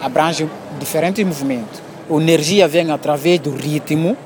abrange 0.00 0.48
diferentes 0.78 1.24
movimentos. 1.24 1.80
A 2.10 2.14
energia 2.14 2.66
vem 2.66 2.90
através 2.90 3.38
do 3.38 3.50
ritmo, 3.50 4.16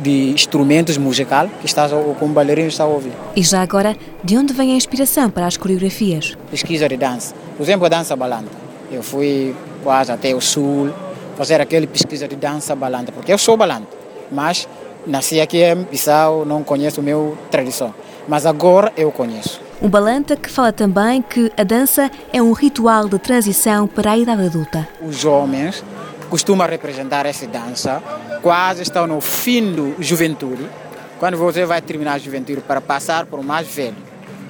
de 0.00 0.30
instrumentos 0.30 0.96
musicais 0.96 1.50
que 1.60 1.66
estás 1.66 1.92
como 2.18 2.32
bailarino 2.32 2.68
está 2.68 2.84
a 2.84 2.86
ouvir. 2.86 3.12
E 3.36 3.42
já 3.42 3.62
agora, 3.62 3.96
de 4.24 4.36
onde 4.36 4.52
vem 4.52 4.72
a 4.72 4.74
inspiração 4.74 5.30
para 5.30 5.46
as 5.46 5.56
coreografias? 5.56 6.36
Pesquisa 6.50 6.88
de 6.88 6.96
dança. 6.96 7.34
Por 7.56 7.62
exemplo, 7.62 7.86
a 7.86 7.88
dança 7.88 8.16
balanta. 8.16 8.50
Eu 8.90 9.02
fui 9.02 9.54
quase 9.82 10.10
até 10.10 10.34
o 10.34 10.40
sul 10.40 10.92
fazer 11.36 11.60
aquele 11.60 11.86
pesquisa 11.86 12.26
de 12.26 12.36
dança 12.36 12.74
balanta, 12.74 13.12
porque 13.12 13.32
eu 13.32 13.38
sou 13.38 13.56
balanta, 13.56 13.86
mas 14.30 14.68
nasci 15.06 15.40
aqui 15.40 15.62
em 15.62 15.76
Bissau, 15.84 16.44
não 16.44 16.62
conheço 16.62 17.00
a 17.00 17.02
minha 17.02 17.32
tradição, 17.50 17.94
mas 18.28 18.44
agora 18.44 18.92
eu 18.96 19.10
conheço. 19.10 19.60
Um 19.80 19.88
balanta 19.88 20.36
que 20.36 20.50
fala 20.50 20.72
também 20.72 21.22
que 21.22 21.50
a 21.56 21.64
dança 21.64 22.10
é 22.32 22.42
um 22.42 22.52
ritual 22.52 23.08
de 23.08 23.18
transição 23.18 23.86
para 23.86 24.12
a 24.12 24.18
idade 24.18 24.44
adulta. 24.44 24.86
Os 25.00 25.24
homens 25.24 25.82
costuma 26.30 26.64
representar 26.64 27.26
essa 27.26 27.46
dança, 27.46 28.00
quase 28.40 28.82
estão 28.82 29.06
no 29.06 29.20
fim 29.20 29.74
da 29.74 30.02
juventude, 30.02 30.64
quando 31.18 31.36
você 31.36 31.66
vai 31.66 31.82
terminar 31.82 32.14
a 32.14 32.18
juventude 32.18 32.60
para 32.60 32.80
passar 32.80 33.26
para 33.26 33.40
o 33.40 33.44
mais 33.44 33.66
velho, 33.66 33.96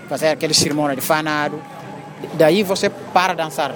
fazer 0.09 0.29
aquele 0.29 0.53
cerimônia 0.55 0.95
de 0.95 1.01
fanado, 1.01 1.59
daí 2.35 2.62
você 2.62 2.90
para 2.90 3.35
dançar. 3.35 3.75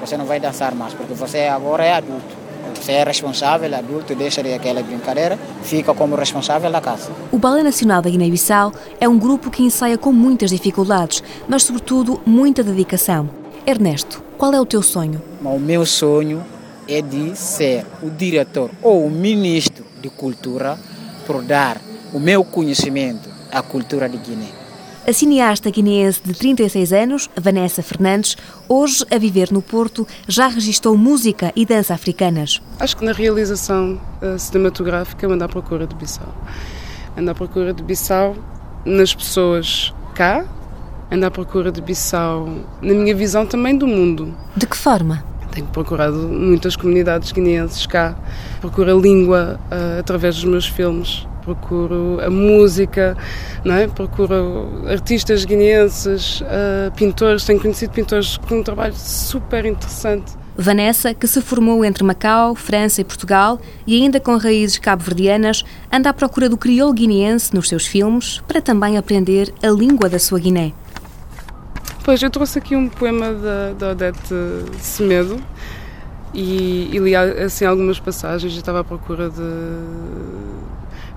Você 0.00 0.16
não 0.16 0.24
vai 0.24 0.40
dançar 0.40 0.74
mais, 0.74 0.92
porque 0.92 1.14
você 1.14 1.46
agora 1.46 1.84
é 1.84 1.94
adulto. 1.94 2.40
Você 2.74 2.92
é 2.92 3.04
responsável, 3.04 3.74
adulto, 3.74 4.14
deixa 4.14 4.42
de 4.42 4.52
aquela 4.54 4.82
brincadeira, 4.82 5.38
fica 5.62 5.92
como 5.94 6.16
responsável 6.16 6.70
da 6.70 6.80
casa. 6.80 7.10
O 7.30 7.38
Balé 7.38 7.62
Nacional 7.62 8.00
da 8.00 8.08
Guiné-Bissau 8.08 8.72
é 8.98 9.08
um 9.08 9.18
grupo 9.18 9.50
que 9.50 9.62
ensaia 9.62 9.98
com 9.98 10.12
muitas 10.12 10.50
dificuldades, 10.50 11.22
mas 11.46 11.62
sobretudo 11.62 12.20
muita 12.24 12.62
dedicação. 12.62 13.28
Ernesto, 13.66 14.22
qual 14.38 14.54
é 14.54 14.60
o 14.60 14.64
teu 14.64 14.82
sonho? 14.82 15.22
O 15.44 15.58
meu 15.58 15.84
sonho 15.84 16.42
é 16.90 17.00
de 17.00 17.36
ser 17.38 17.86
o 18.02 18.10
diretor 18.10 18.70
ou 18.82 19.06
o 19.06 19.10
ministro 19.10 19.84
de 20.02 20.10
cultura 20.10 20.76
por 21.24 21.40
dar 21.42 21.80
o 22.12 22.18
meu 22.18 22.44
conhecimento 22.44 23.30
à 23.52 23.62
cultura 23.62 24.08
de 24.08 24.16
Guiné. 24.16 24.48
A 25.06 25.12
cineasta 25.12 25.70
guineense 25.70 26.20
de 26.22 26.34
36 26.34 26.92
anos, 26.92 27.30
Vanessa 27.34 27.82
Fernandes, 27.82 28.36
hoje 28.68 29.04
a 29.10 29.18
viver 29.18 29.50
no 29.50 29.62
Porto, 29.62 30.06
já 30.28 30.48
registrou 30.48 30.96
música 30.96 31.52
e 31.56 31.64
dança 31.64 31.94
africanas. 31.94 32.60
Acho 32.78 32.96
que 32.96 33.04
na 33.04 33.12
realização 33.12 34.00
uh, 34.20 34.38
cinematográfica 34.38 35.26
anda 35.26 35.44
à 35.44 35.48
procura 35.48 35.86
de 35.86 35.94
Bissau. 35.94 36.34
Anda 37.16 37.32
à 37.32 37.34
procura 37.34 37.72
de 37.72 37.82
Bissau 37.82 38.36
nas 38.84 39.14
pessoas 39.14 39.94
cá, 40.14 40.44
anda 41.10 41.28
à 41.28 41.30
procura 41.30 41.72
de 41.72 41.80
Bissau 41.80 42.48
na 42.82 42.92
minha 42.92 43.14
visão 43.14 43.46
também 43.46 43.76
do 43.76 43.86
mundo. 43.86 44.34
De 44.56 44.66
que 44.66 44.76
forma? 44.76 45.29
Tenho 45.50 45.66
procurado 45.68 46.16
muitas 46.16 46.76
comunidades 46.76 47.32
guineenses 47.32 47.86
cá, 47.86 48.16
procuro 48.60 48.96
a 48.96 49.00
língua 49.00 49.58
uh, 49.70 49.98
através 49.98 50.36
dos 50.36 50.44
meus 50.44 50.66
filmes, 50.66 51.26
procuro 51.42 52.20
a 52.24 52.30
música, 52.30 53.16
não 53.64 53.74
é? 53.74 53.88
procuro 53.88 54.84
artistas 54.88 55.44
guineenses, 55.44 56.40
uh, 56.42 56.92
pintores, 56.94 57.44
tenho 57.44 57.60
conhecido 57.60 57.92
pintores 57.92 58.36
com 58.36 58.60
um 58.60 58.62
trabalho 58.62 58.94
super 58.94 59.64
interessante. 59.64 60.40
Vanessa, 60.56 61.14
que 61.14 61.26
se 61.26 61.40
formou 61.40 61.84
entre 61.84 62.04
Macau, 62.04 62.54
França 62.54 63.00
e 63.00 63.04
Portugal 63.04 63.58
e 63.86 64.00
ainda 64.02 64.20
com 64.20 64.36
raízes 64.36 64.78
cabo-verdianas, 64.78 65.64
anda 65.90 66.10
à 66.10 66.12
procura 66.12 66.48
do 66.48 66.56
crioulo 66.56 66.92
guineense 66.92 67.54
nos 67.54 67.68
seus 67.68 67.86
filmes 67.86 68.42
para 68.46 68.60
também 68.60 68.98
aprender 68.98 69.52
a 69.62 69.68
língua 69.68 70.08
da 70.08 70.18
sua 70.18 70.38
Guiné. 70.38 70.72
Pois, 72.02 72.22
eu 72.22 72.30
trouxe 72.30 72.58
aqui 72.58 72.74
um 72.74 72.88
poema 72.88 73.32
da, 73.32 73.72
da 73.78 73.90
Odete 73.90 74.34
Semedo 74.78 75.40
e, 76.32 76.88
e 76.92 76.98
li 76.98 77.14
assim 77.14 77.64
algumas 77.64 78.00
passagens 78.00 78.54
e 78.54 78.58
estava 78.58 78.80
à 78.80 78.84
procura 78.84 79.28
de, 79.28 79.42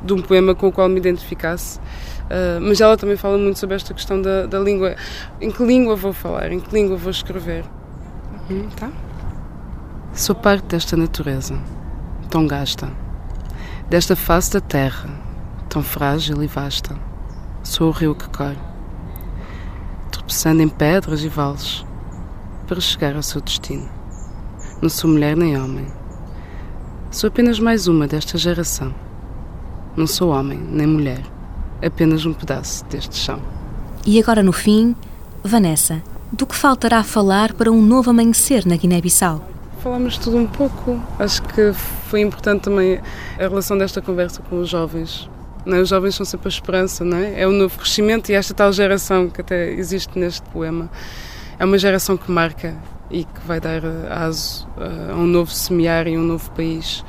de 0.03 0.13
um 0.13 0.21
poema 0.21 0.53
com 0.53 0.67
o 0.67 0.71
qual 0.71 0.89
me 0.89 0.97
identificasse. 0.97 1.79
Uh, 2.23 2.59
mas 2.61 2.81
ela 2.81 2.97
também 2.97 3.15
fala 3.15 3.37
muito 3.37 3.59
sobre 3.59 3.75
esta 3.75 3.93
questão 3.93 4.21
da, 4.21 4.45
da 4.45 4.59
língua. 4.59 4.95
Em 5.39 5.51
que 5.51 5.63
língua 5.63 5.95
vou 5.95 6.11
falar? 6.11 6.51
Em 6.51 6.59
que 6.59 6.73
língua 6.73 6.97
vou 6.97 7.11
escrever? 7.11 7.63
Uhum, 8.49 8.67
tá? 8.75 8.91
Sou 10.13 10.35
parte 10.35 10.65
desta 10.65 10.97
natureza, 10.97 11.57
tão 12.29 12.45
gasta, 12.45 12.91
desta 13.89 14.15
face 14.15 14.51
da 14.51 14.61
terra, 14.61 15.09
tão 15.69 15.81
frágil 15.81 16.43
e 16.43 16.47
vasta. 16.47 16.95
Sou 17.63 17.87
o 17.87 17.91
rio 17.91 18.13
que 18.13 18.29
corre, 18.29 18.57
tropeçando 20.13 20.61
em 20.61 20.69
pedras 20.69 21.23
e 21.23 21.27
vales, 21.27 21.83
para 22.67 22.79
chegar 22.79 23.15
ao 23.15 23.23
seu 23.23 23.41
destino. 23.41 23.89
Não 24.81 24.87
sou 24.87 25.09
mulher 25.09 25.35
nem 25.35 25.59
homem. 25.59 25.87
Sou 27.09 27.27
apenas 27.27 27.59
mais 27.59 27.87
uma 27.87 28.07
desta 28.07 28.37
geração. 28.37 28.93
Não 29.97 30.05
sou 30.05 30.31
homem 30.31 30.59
nem 30.59 30.85
mulher, 30.85 31.21
apenas 31.83 32.25
um 32.25 32.33
pedaço 32.33 32.85
deste 32.85 33.15
chão. 33.15 33.41
E 34.05 34.19
agora, 34.19 34.43
no 34.43 34.53
fim, 34.53 34.95
Vanessa, 35.43 36.01
do 36.31 36.45
que 36.45 36.55
faltará 36.55 37.03
falar 37.03 37.53
para 37.53 37.71
um 37.71 37.81
novo 37.81 38.11
amanhecer 38.11 38.65
na 38.65 38.75
Guiné-Bissau? 38.75 39.43
Falamos 39.79 40.17
tudo 40.17 40.37
um 40.37 40.47
pouco. 40.47 40.99
Acho 41.17 41.41
que 41.41 41.73
foi 41.73 42.21
importante 42.21 42.61
também 42.61 42.99
a 43.37 43.41
relação 43.41 43.77
desta 43.77 44.01
conversa 44.01 44.41
com 44.43 44.59
os 44.59 44.69
jovens. 44.69 45.29
Não 45.65 45.77
é? 45.77 45.81
Os 45.81 45.89
jovens 45.89 46.15
são 46.15 46.25
sempre 46.25 46.47
a 46.47 46.49
esperança, 46.49 47.03
não 47.03 47.17
é? 47.17 47.41
É 47.41 47.47
o 47.47 47.51
novo 47.51 47.77
crescimento 47.77 48.29
e 48.29 48.35
esta 48.35 48.53
tal 48.53 48.71
geração 48.73 49.29
que 49.29 49.41
até 49.41 49.71
existe 49.71 50.17
neste 50.17 50.41
poema. 50.49 50.89
É 51.57 51.65
uma 51.65 51.77
geração 51.77 52.17
que 52.17 52.29
marca 52.31 52.75
e 53.09 53.23
que 53.23 53.39
vai 53.45 53.59
dar 53.59 53.81
aso 54.09 54.67
a 54.77 55.15
um 55.15 55.25
novo 55.25 55.51
semear 55.51 56.07
e 56.07 56.17
um 56.17 56.23
novo 56.23 56.51
país. 56.51 57.05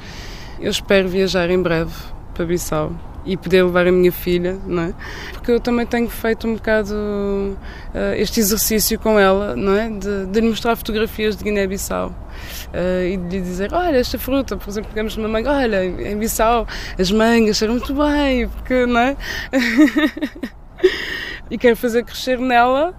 Eu 0.60 0.70
espero 0.70 1.08
viajar 1.08 1.50
em 1.50 1.60
breve 1.60 1.92
para 2.34 2.44
Bissau 2.44 2.92
e 3.24 3.36
poder 3.36 3.64
levar 3.64 3.86
a 3.86 3.92
minha 3.92 4.12
filha, 4.12 4.58
não 4.66 4.82
é? 4.82 4.94
Porque 5.32 5.50
eu 5.50 5.60
também 5.60 5.86
tenho 5.86 6.08
feito 6.08 6.46
um 6.46 6.54
bocado 6.54 6.94
uh, 6.94 8.14
este 8.16 8.40
exercício 8.40 8.98
com 8.98 9.18
ela, 9.18 9.56
não 9.56 9.74
é? 9.74 9.88
De, 9.88 10.26
de 10.26 10.40
lhe 10.40 10.48
mostrar 10.48 10.76
fotografias 10.76 11.36
de 11.36 11.44
Guiné-Bissau 11.44 12.08
uh, 12.08 13.06
e 13.06 13.16
de 13.16 13.36
lhe 13.36 13.42
dizer: 13.42 13.72
Olha, 13.72 13.96
esta 13.96 14.18
fruta, 14.18 14.56
por 14.56 14.68
exemplo, 14.68 14.90
pegamos 14.90 15.16
uma 15.16 15.28
manga, 15.28 15.50
olha, 15.52 15.84
em 15.84 16.18
Bissau 16.18 16.66
as 16.98 17.10
mangas 17.10 17.56
cheiram 17.56 17.74
muito 17.74 17.94
bem, 17.94 18.48
porque, 18.48 18.86
não 18.86 19.00
é? 19.00 19.16
e 21.50 21.56
quero 21.56 21.76
fazer 21.76 22.04
crescer 22.04 22.38
nela 22.38 22.94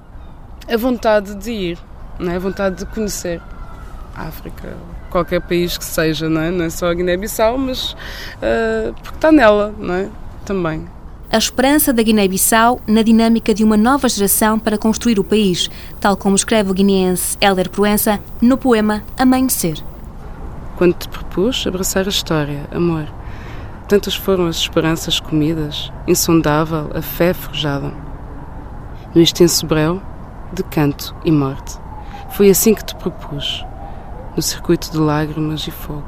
a 0.68 0.78
vontade 0.78 1.36
de 1.36 1.52
ir 1.52 1.78
não 2.20 2.32
é? 2.32 2.36
a 2.36 2.40
vontade 2.40 2.78
de 2.78 2.86
conhecer 2.88 3.42
a 4.16 4.24
África, 4.24 4.78
qualquer 5.15 5.39
país 5.39 5.78
que 5.78 5.86
seja, 5.86 6.28
não 6.28 6.41
é, 6.41 6.51
não 6.51 6.65
é 6.65 6.69
só 6.69 6.88
a 6.88 6.93
Guiné-Bissau, 6.93 7.58
mas 7.58 7.93
uh, 7.93 8.93
porque 9.01 9.15
está 9.15 9.32
nela, 9.32 9.73
não 9.80 9.93
é? 9.93 10.10
Também. 10.43 10.86
A 11.32 11.38
esperança 11.38 11.93
da 11.93 12.04
Guiné-Bissau 12.04 12.82
na 12.86 13.01
dinâmica 13.01 13.54
de 13.54 13.63
uma 13.63 13.78
nova 13.78 14.10
geração 14.10 14.60
para 14.60 14.78
construir 14.78 15.17
o 15.17 15.23
país, 15.23 15.69
tal 16.01 16.17
como 16.17 16.36
escreve 16.36 16.69
o 16.69 16.73
guineense 16.73 17.38
Hélder 17.39 17.69
Proença 17.69 18.19
no 18.41 18.58
poema 18.58 19.04
Amanhecer. 19.17 19.78
Quando 20.75 20.95
te 20.95 21.08
propus 21.08 21.65
abraçar 21.65 22.06
a 22.06 22.10
história, 22.10 22.67
amor, 22.69 23.08
tantas 23.88 24.15
foram 24.15 24.47
as 24.47 24.58
esperanças 24.58 25.17
comidas, 25.17 25.93
insondável 26.06 26.91
a 26.93 27.01
fé 27.01 27.34
forjada. 27.34 27.93
No 29.15 29.21
extenso 29.21 29.65
breu 29.65 30.01
de 30.51 30.62
canto 30.63 31.15
e 31.23 31.32
morte. 31.32 31.78
Foi 32.32 32.49
assim 32.49 32.73
que 32.73 32.84
te 32.84 32.93
propus, 32.95 33.65
no 34.36 34.41
circuito 34.41 34.91
de 34.91 34.98
lágrimas 34.98 35.65
e 35.67 35.71
fogo, 35.71 36.04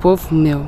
povo 0.00 0.34
meu, 0.34 0.66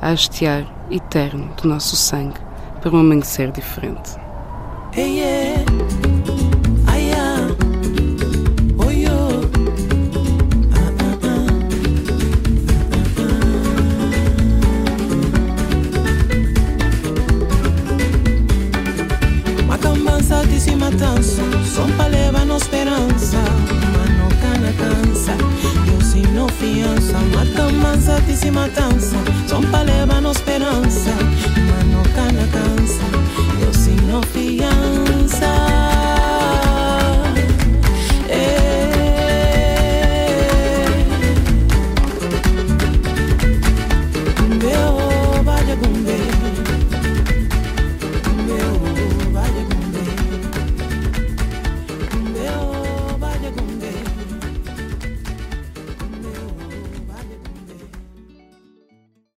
a 0.00 0.10
hastear 0.10 0.66
eterno 0.90 1.50
do 1.60 1.68
nosso 1.68 1.96
sangue 1.96 2.40
para 2.80 2.94
um 2.94 2.98
amanhecer 2.98 3.50
diferente. 3.52 4.16
Hey, 4.94 5.18
yeah. 5.18 5.85